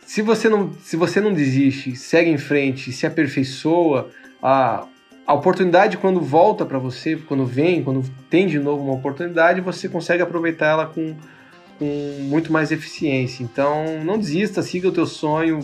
[0.06, 4.10] se você não, se você não desiste, segue em frente, se aperfeiçoa,
[4.42, 4.86] a,
[5.26, 9.88] a oportunidade quando volta para você, quando vem, quando tem de novo uma oportunidade, você
[9.88, 11.16] consegue aproveitar ela com,
[11.82, 13.42] com muito mais eficiência.
[13.42, 15.58] Então, não desista, siga o teu sonho,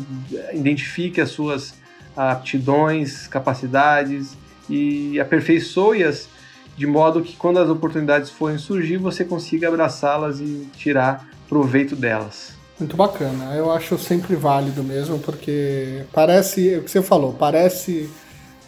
[0.53, 1.75] identifique as suas
[2.17, 4.37] aptidões, capacidades
[4.69, 6.29] e aperfeiçoe-as
[6.77, 12.53] de modo que quando as oportunidades forem surgir, você consiga abraçá-las e tirar proveito delas.
[12.79, 13.55] Muito bacana.
[13.55, 18.11] Eu acho sempre válido mesmo, porque parece, o que você falou, parece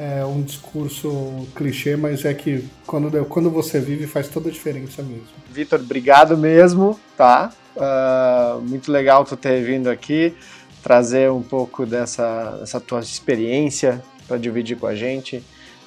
[0.01, 5.03] é, um discurso clichê, mas é que quando, quando você vive faz toda a diferença
[5.03, 5.27] mesmo.
[5.51, 7.53] Vitor, obrigado mesmo, tá?
[7.77, 10.35] Uh, muito legal tu ter vindo aqui,
[10.83, 15.45] trazer um pouco dessa, dessa tua experiência para dividir com a gente.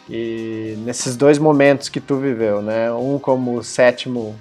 [0.07, 2.91] E nesses dois momentos que tu viveu, né?
[2.91, 4.35] Um como sétimo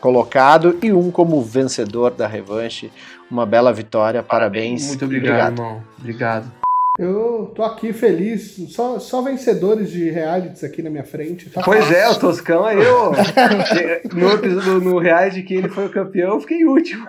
[0.00, 2.90] colocado e um como vencedor da revanche.
[3.30, 4.86] Uma bela vitória, parabéns.
[4.86, 5.58] Muito obrigado, obrigado.
[5.58, 5.82] irmão.
[5.98, 6.65] Obrigado.
[6.98, 11.50] Eu tô aqui feliz, só, só vencedores de realities aqui na minha frente.
[11.50, 11.96] Tá pois fácil.
[11.96, 13.12] é, o Toscão aí, eu.
[14.14, 17.06] no episódio no reality que ele foi o campeão, eu fiquei último.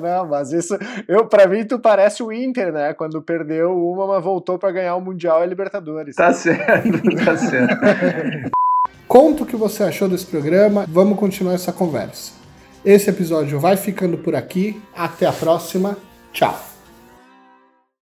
[0.00, 2.94] não, mas isso, eu para mim tu parece o Inter, né?
[2.94, 6.14] Quando perdeu uma, mas voltou para ganhar o Mundial e a Libertadores.
[6.14, 8.50] Tá certo, tá certo.
[9.08, 12.32] Conta o que você achou desse programa, vamos continuar essa conversa.
[12.84, 15.98] Esse episódio vai ficando por aqui, até a próxima,
[16.32, 16.71] tchau.